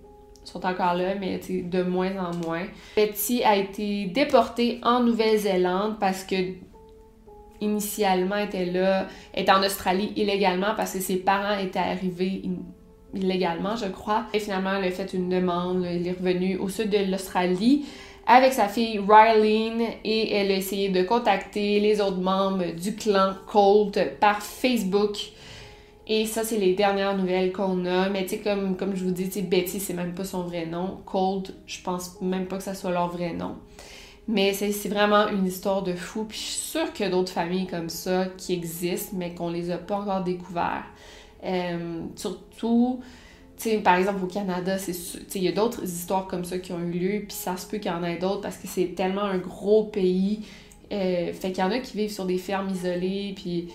sont 0.47 0.65
encore 0.65 0.93
là, 0.93 1.15
mais 1.15 1.39
de 1.49 1.83
moins 1.83 2.11
en 2.17 2.35
moins. 2.37 2.65
Betty 2.95 3.43
a 3.43 3.57
été 3.57 4.05
déportée 4.05 4.79
en 4.81 5.01
Nouvelle-Zélande 5.01 5.97
parce 5.99 6.23
que 6.23 6.35
initialement 7.59 8.37
était 8.37 8.65
là, 8.65 9.07
était 9.33 9.51
en 9.51 9.63
Australie 9.63 10.13
illégalement 10.15 10.73
parce 10.75 10.93
que 10.93 10.99
ses 10.99 11.17
parents 11.17 11.57
étaient 11.59 11.79
arrivés 11.79 12.41
illégalement, 13.13 13.75
je 13.75 13.85
crois. 13.85 14.25
Et 14.33 14.39
finalement, 14.39 14.73
elle 14.75 14.85
a 14.85 14.91
fait 14.91 15.13
une 15.13 15.29
demande, 15.29 15.85
elle 15.85 16.05
est 16.05 16.11
revenue 16.11 16.57
au 16.57 16.69
sud 16.69 16.89
de 16.89 17.11
l'Australie 17.11 17.85
avec 18.25 18.51
sa 18.51 18.67
fille 18.67 18.99
Riley 18.99 19.99
et 20.03 20.33
elle 20.33 20.51
a 20.51 20.55
essayé 20.55 20.89
de 20.89 21.01
contacter 21.03 21.79
les 21.79 22.01
autres 22.01 22.19
membres 22.19 22.75
du 22.75 22.93
clan 22.95 23.33
Colt 23.47 23.97
par 24.19 24.41
Facebook 24.41 25.31
et 26.09 26.25
ça, 26.25 26.45
c'est 26.45 26.57
les 26.57 26.73
dernières 26.73 27.17
nouvelles 27.17 27.51
qu'on 27.51 27.85
a. 27.85 28.07
Mais 28.09 28.23
tu 28.23 28.29
sais, 28.29 28.37
comme, 28.39 28.77
comme 28.77 28.95
je 28.95 29.03
vous 29.03 29.11
dis, 29.11 29.41
Betty, 29.41 29.79
c'est 29.79 29.93
même 29.93 30.13
pas 30.13 30.23
son 30.23 30.43
vrai 30.43 30.65
nom. 30.65 30.99
Cold, 31.05 31.53
je 31.65 31.81
pense 31.81 32.21
même 32.21 32.45
pas 32.45 32.57
que 32.57 32.63
ça 32.63 32.73
soit 32.73 32.91
leur 32.91 33.09
vrai 33.09 33.33
nom. 33.33 33.55
Mais 34.29 34.53
c'est 34.53 34.89
vraiment 34.89 35.27
une 35.27 35.45
histoire 35.45 35.83
de 35.83 35.93
fou. 35.93 36.23
Puis 36.23 36.37
je 36.37 36.43
suis 36.43 36.53
sûre 36.53 36.93
qu'il 36.93 37.05
y 37.05 37.09
a 37.09 37.11
d'autres 37.11 37.31
familles 37.31 37.67
comme 37.67 37.89
ça 37.89 38.25
qui 38.37 38.53
existent, 38.53 39.15
mais 39.17 39.33
qu'on 39.33 39.49
les 39.49 39.69
a 39.69 39.77
pas 39.77 39.97
encore 39.97 40.23
découvertes. 40.23 40.85
Euh, 41.43 42.01
surtout, 42.15 43.01
par 43.83 43.95
exemple, 43.95 44.23
au 44.23 44.27
Canada, 44.27 44.77
il 45.35 45.43
y 45.43 45.47
a 45.47 45.51
d'autres 45.51 45.83
histoires 45.83 46.27
comme 46.27 46.45
ça 46.45 46.59
qui 46.59 46.71
ont 46.73 46.79
eu 46.79 46.91
lieu, 46.91 47.19
puis 47.27 47.35
ça 47.35 47.57
se 47.57 47.65
peut 47.65 47.77
qu'il 47.77 47.91
y 47.91 47.93
en 47.93 48.03
ait 48.03 48.17
d'autres 48.17 48.41
parce 48.41 48.57
que 48.57 48.67
c'est 48.67 48.95
tellement 48.95 49.23
un 49.23 49.37
gros 49.37 49.85
pays. 49.85 50.41
Euh, 50.91 51.33
fait 51.33 51.51
qu'il 51.51 51.63
y 51.63 51.63
en 51.63 51.71
a 51.71 51.79
qui 51.79 51.97
vivent 51.97 52.11
sur 52.11 52.25
des 52.25 52.37
fermes 52.37 52.69
isolées, 52.69 53.33
puis 53.35 53.69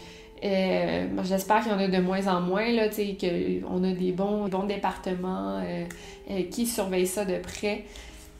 euh, 0.44 1.06
j'espère 1.24 1.62
qu'il 1.62 1.72
y 1.72 1.74
en 1.74 1.78
a 1.78 1.88
de 1.88 1.98
moins 1.98 2.26
en 2.28 2.40
moins, 2.40 2.70
là, 2.70 2.88
qu'on 2.88 3.84
a 3.84 3.92
des 3.92 4.12
bons, 4.12 4.48
bons 4.48 4.64
départements 4.64 5.60
euh, 5.62 6.42
qui 6.50 6.66
surveillent 6.66 7.06
ça 7.06 7.24
de 7.24 7.38
près. 7.38 7.84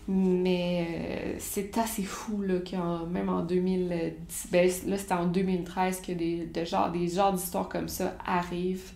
Mais 0.08 1.36
c'est 1.38 1.78
assez 1.78 2.02
fou 2.02 2.42
là, 2.42 2.56
que 2.58 3.06
même 3.06 3.28
en 3.28 3.42
2010, 3.42 4.48
ben, 4.50 4.68
là 4.88 4.98
c'était 4.98 5.14
en 5.14 5.26
2013 5.26 6.00
que 6.00 6.10
des, 6.10 6.48
de 6.52 6.64
genre, 6.64 6.90
des 6.90 7.06
genres 7.06 7.32
d'histoires 7.32 7.68
comme 7.68 7.88
ça 7.88 8.16
arrivent. 8.26 8.92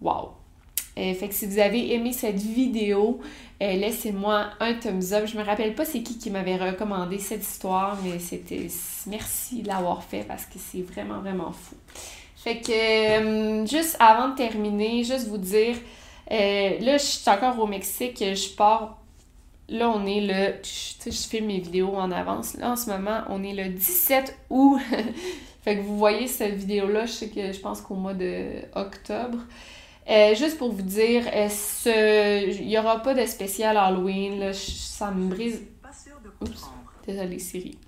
Wow! 0.00 0.30
fait 0.96 1.28
que 1.28 1.34
si 1.34 1.44
vous 1.44 1.58
avez 1.58 1.92
aimé 1.92 2.14
cette 2.14 2.40
vidéo, 2.40 3.20
laissez-moi 3.60 4.46
un 4.60 4.72
thumbs 4.72 5.12
up. 5.12 5.26
Je 5.26 5.36
me 5.36 5.44
rappelle 5.44 5.74
pas 5.74 5.84
c'est 5.84 6.02
qui 6.02 6.16
qui 6.16 6.30
m'avait 6.30 6.56
recommandé 6.56 7.18
cette 7.18 7.42
histoire, 7.42 7.98
mais 8.02 8.18
c'était 8.18 8.66
merci 9.06 9.60
de 9.60 9.68
l'avoir 9.68 10.02
fait 10.02 10.24
parce 10.26 10.46
que 10.46 10.58
c'est 10.58 10.80
vraiment 10.80 11.20
vraiment 11.20 11.52
fou. 11.52 11.76
Fait 12.46 12.60
que, 12.60 12.70
euh, 12.70 13.66
juste 13.66 13.96
avant 13.98 14.28
de 14.28 14.36
terminer, 14.36 15.02
juste 15.02 15.26
vous 15.26 15.36
dire, 15.36 15.74
euh, 16.30 16.78
là, 16.78 16.96
je 16.96 17.02
suis 17.02 17.28
encore 17.28 17.58
au 17.58 17.66
Mexique, 17.66 18.18
je 18.20 18.54
pars. 18.54 18.98
Là, 19.68 19.90
on 19.90 20.06
est 20.06 20.20
le. 20.20 20.62
Tu 20.62 20.70
sais, 20.70 21.10
je 21.10 21.28
filme 21.28 21.46
mes 21.46 21.58
vidéos 21.58 21.96
en 21.96 22.12
avance. 22.12 22.54
Là, 22.54 22.70
en 22.70 22.76
ce 22.76 22.88
moment, 22.88 23.22
on 23.30 23.42
est 23.42 23.52
le 23.52 23.70
17 23.70 24.38
août. 24.50 24.80
fait 25.64 25.78
que 25.78 25.82
vous 25.82 25.98
voyez 25.98 26.28
cette 26.28 26.54
vidéo-là, 26.54 27.06
je 27.06 27.10
sais 27.10 27.28
que 27.30 27.52
je 27.52 27.58
pense 27.58 27.80
qu'au 27.80 27.96
mois 27.96 28.14
de 28.14 28.62
octobre. 28.76 29.38
Euh, 30.08 30.34
juste 30.34 30.58
pour 30.58 30.72
vous 30.72 30.82
dire, 30.82 31.24
il 31.86 32.66
n'y 32.66 32.78
aura 32.78 33.02
pas 33.02 33.14
de 33.14 33.26
spécial 33.26 33.76
Halloween. 33.76 34.38
Là, 34.38 34.52
ça 34.52 35.10
me 35.10 35.28
brise. 35.28 35.62
Oups, 36.40 36.70
désolé 37.06 37.38
Siri. 37.38 37.78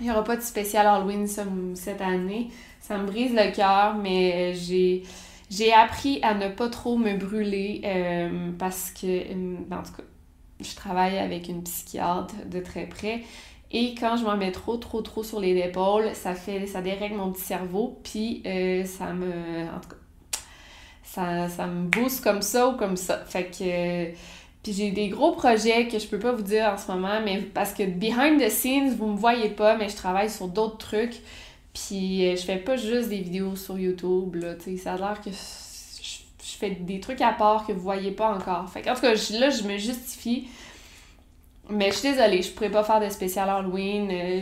Il 0.00 0.04
n'y 0.04 0.12
aura 0.12 0.22
pas 0.22 0.36
de 0.36 0.42
spécial 0.42 0.86
Halloween 0.86 1.26
cette 1.74 2.00
année 2.00 2.50
ça 2.88 2.96
me 2.96 3.06
brise 3.06 3.32
le 3.34 3.54
cœur, 3.54 3.96
mais 3.96 4.54
j'ai 4.54 5.02
j'ai 5.50 5.72
appris 5.72 6.20
à 6.22 6.34
ne 6.34 6.48
pas 6.48 6.68
trop 6.68 6.96
me 6.96 7.16
brûler 7.16 7.80
euh, 7.84 8.50
parce 8.58 8.90
que, 8.90 9.06
euh, 9.06 9.56
en 9.70 9.82
tout 9.82 9.92
cas, 9.96 10.02
je 10.60 10.74
travaille 10.74 11.18
avec 11.18 11.48
une 11.48 11.62
psychiatre 11.62 12.34
de 12.46 12.60
très 12.60 12.86
près. 12.86 13.22
Et 13.70 13.94
quand 13.94 14.16
je 14.16 14.24
m'en 14.24 14.36
mets 14.36 14.52
trop, 14.52 14.76
trop, 14.76 15.00
trop 15.00 15.22
sur 15.22 15.40
les 15.40 15.56
épaules, 15.56 16.14
ça 16.14 16.34
fait, 16.34 16.66
ça 16.66 16.82
dérègle 16.82 17.16
mon 17.16 17.32
petit 17.32 17.44
cerveau, 17.44 17.98
puis 18.02 18.42
euh, 18.46 18.84
ça 18.84 19.12
me, 19.12 19.26
en 19.74 19.80
tout 19.80 19.90
cas, 19.90 19.96
ça, 21.18 21.48
ça 21.48 21.66
me 21.66 21.88
booste 21.88 22.22
comme 22.22 22.42
ça 22.42 22.68
ou 22.68 22.76
comme 22.76 22.96
ça. 22.96 23.18
Fait 23.26 23.44
que, 23.44 24.12
puis 24.62 24.72
j'ai 24.72 24.90
des 24.90 25.08
gros 25.08 25.32
projets 25.32 25.88
que 25.88 25.98
je 25.98 26.06
peux 26.06 26.18
pas 26.18 26.32
vous 26.32 26.42
dire 26.42 26.70
en 26.72 26.78
ce 26.78 26.90
moment, 26.90 27.20
mais 27.24 27.40
parce 27.40 27.72
que 27.72 27.82
behind 27.84 28.40
the 28.40 28.48
scenes, 28.48 28.94
vous 28.94 29.06
me 29.06 29.16
voyez 29.16 29.48
pas, 29.48 29.76
mais 29.76 29.88
je 29.88 29.96
travaille 29.96 30.30
sur 30.30 30.48
d'autres 30.48 30.78
trucs. 30.78 31.16
Puis 31.74 32.26
euh, 32.26 32.36
je 32.36 32.42
fais 32.42 32.56
pas 32.56 32.76
juste 32.76 33.08
des 33.08 33.18
vidéos 33.18 33.56
sur 33.56 33.78
YouTube, 33.78 34.36
là, 34.36 34.54
tu 34.54 34.76
sais, 34.76 34.76
ça 34.76 34.94
a 34.94 34.96
l'air 34.96 35.20
que 35.20 35.30
je, 35.30 36.56
fais 36.56 36.70
des 36.70 36.98
trucs 36.98 37.20
à 37.20 37.32
part 37.32 37.66
que 37.66 37.72
vous 37.72 37.80
voyez 37.80 38.10
pas 38.10 38.32
encore. 38.34 38.68
Fait 38.68 38.88
en 38.90 38.94
tout 38.94 39.02
cas, 39.02 39.12
là, 39.12 39.50
je 39.50 39.62
me 39.64 39.76
justifie. 39.76 40.48
Mais 41.70 41.90
je 41.90 41.96
suis 41.96 42.10
désolée, 42.10 42.42
je 42.42 42.50
pourrais 42.50 42.70
pas 42.70 42.82
faire 42.82 43.00
de 43.00 43.08
spécial 43.10 43.48
Halloween. 43.50 44.08
Euh, 44.10 44.40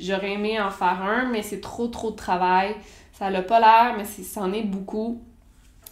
j'aurais 0.00 0.32
aimé 0.32 0.60
en 0.60 0.70
faire 0.70 1.00
un, 1.02 1.30
mais 1.30 1.42
c'est 1.42 1.60
trop 1.60 1.86
trop 1.86 2.10
de 2.10 2.16
travail. 2.16 2.74
Ça 3.12 3.30
l'a 3.30 3.42
pas 3.42 3.60
l'air, 3.60 3.94
mais 3.96 4.04
c'en 4.04 4.52
est 4.52 4.64
beaucoup. 4.64 5.22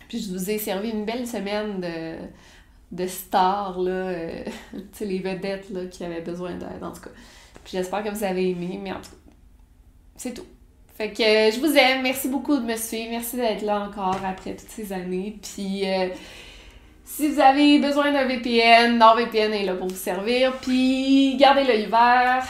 Puis 0.09 0.21
je 0.21 0.31
vous 0.31 0.51
ai 0.51 0.59
servi 0.59 0.91
une 0.91 1.05
belle 1.05 1.27
semaine 1.27 1.81
de, 1.81 2.17
de 2.93 3.07
stars, 3.07 3.79
là, 3.81 3.91
euh, 3.91 4.45
tu 4.73 4.81
sais, 4.93 5.05
les 5.05 5.19
vedettes 5.19 5.71
là, 5.71 5.87
qui 5.87 6.05
avaient 6.05 6.21
besoin 6.21 6.53
d'aide, 6.53 6.83
en 6.83 6.93
tout 6.93 7.03
cas. 7.03 7.11
Puis 7.65 7.73
j'espère 7.73 8.05
que 8.05 8.11
vous 8.11 8.25
avez 8.25 8.51
aimé, 8.51 8.79
mais 8.83 8.93
en 8.93 8.97
tout 8.97 9.11
cas, 9.11 9.17
c'est 10.17 10.35
tout. 10.35 10.47
Fait 10.97 11.11
que 11.11 11.23
euh, 11.23 11.51
je 11.51 11.59
vous 11.59 11.77
aime. 11.77 12.03
Merci 12.03 12.29
beaucoup 12.29 12.57
de 12.57 12.63
me 12.65 12.77
suivre. 12.77 13.11
Merci 13.11 13.37
d'être 13.37 13.63
là 13.63 13.81
encore 13.81 14.21
après 14.25 14.55
toutes 14.55 14.69
ces 14.69 14.93
années. 14.93 15.37
Puis, 15.43 15.91
euh, 15.91 16.09
Si 17.05 17.29
vous 17.29 17.41
avez 17.41 17.79
besoin 17.81 18.13
d'un 18.13 18.27
VPN, 18.27 18.97
NordVPN 18.99 19.53
est 19.53 19.65
là 19.65 19.75
pour 19.75 19.89
vous 19.89 19.97
servir. 19.97 20.53
Puis 20.61 21.37
gardez 21.37 21.65
l'œil 21.65 21.87
ouvert. 21.87 22.47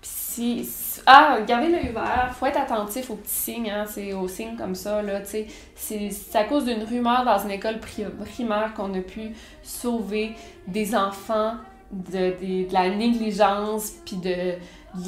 Puis 0.00 0.10
si, 0.10 0.64
ah, 1.06 1.38
gardez 1.46 1.68
l'œil 1.68 1.90
ouvert, 1.90 2.34
faut 2.38 2.46
être 2.46 2.58
attentif 2.58 3.10
aux 3.10 3.16
petits 3.16 3.30
signes, 3.30 3.70
hein, 3.70 3.84
c'est 3.86 4.12
aux 4.12 4.28
signes 4.28 4.56
comme 4.56 4.74
ça, 4.74 5.02
là, 5.02 5.20
tu 5.20 5.46
sais. 5.74 6.10
C'est 6.10 6.38
à 6.38 6.44
cause 6.44 6.64
d'une 6.64 6.82
rumeur 6.82 7.24
dans 7.24 7.38
une 7.38 7.50
école 7.50 7.78
primaire 7.80 8.72
qu'on 8.74 8.94
a 8.94 9.00
pu 9.00 9.32
sauver 9.62 10.32
des 10.66 10.94
enfants 10.94 11.54
de, 11.90 12.34
de, 12.40 12.72
la 12.72 12.90
négligence 12.90 13.92
puis 14.04 14.16
de, 14.16 14.54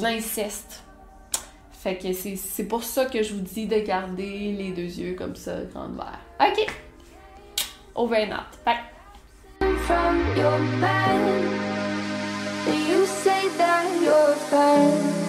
l'inceste. 0.01 0.83
Fait 1.71 1.97
que 1.97 2.11
c'est 2.13 2.65
pour 2.65 2.83
ça 2.83 3.05
que 3.05 3.23
je 3.23 3.33
vous 3.33 3.41
dis 3.41 3.65
de 3.65 3.79
garder 3.79 4.51
les 4.51 4.71
deux 4.71 4.81
yeux 4.81 5.15
comme 5.15 5.35
ça, 5.35 5.53
grand 5.73 5.87
ouvert. 5.89 6.19
OK! 6.39 6.67
Over 7.95 8.17
and 8.17 8.33
out. 8.33 8.59
Bye! 8.65 8.79
From 9.85 10.19
your 10.37 10.59
you 12.87 13.05
say 13.05 13.47
that 13.57 15.28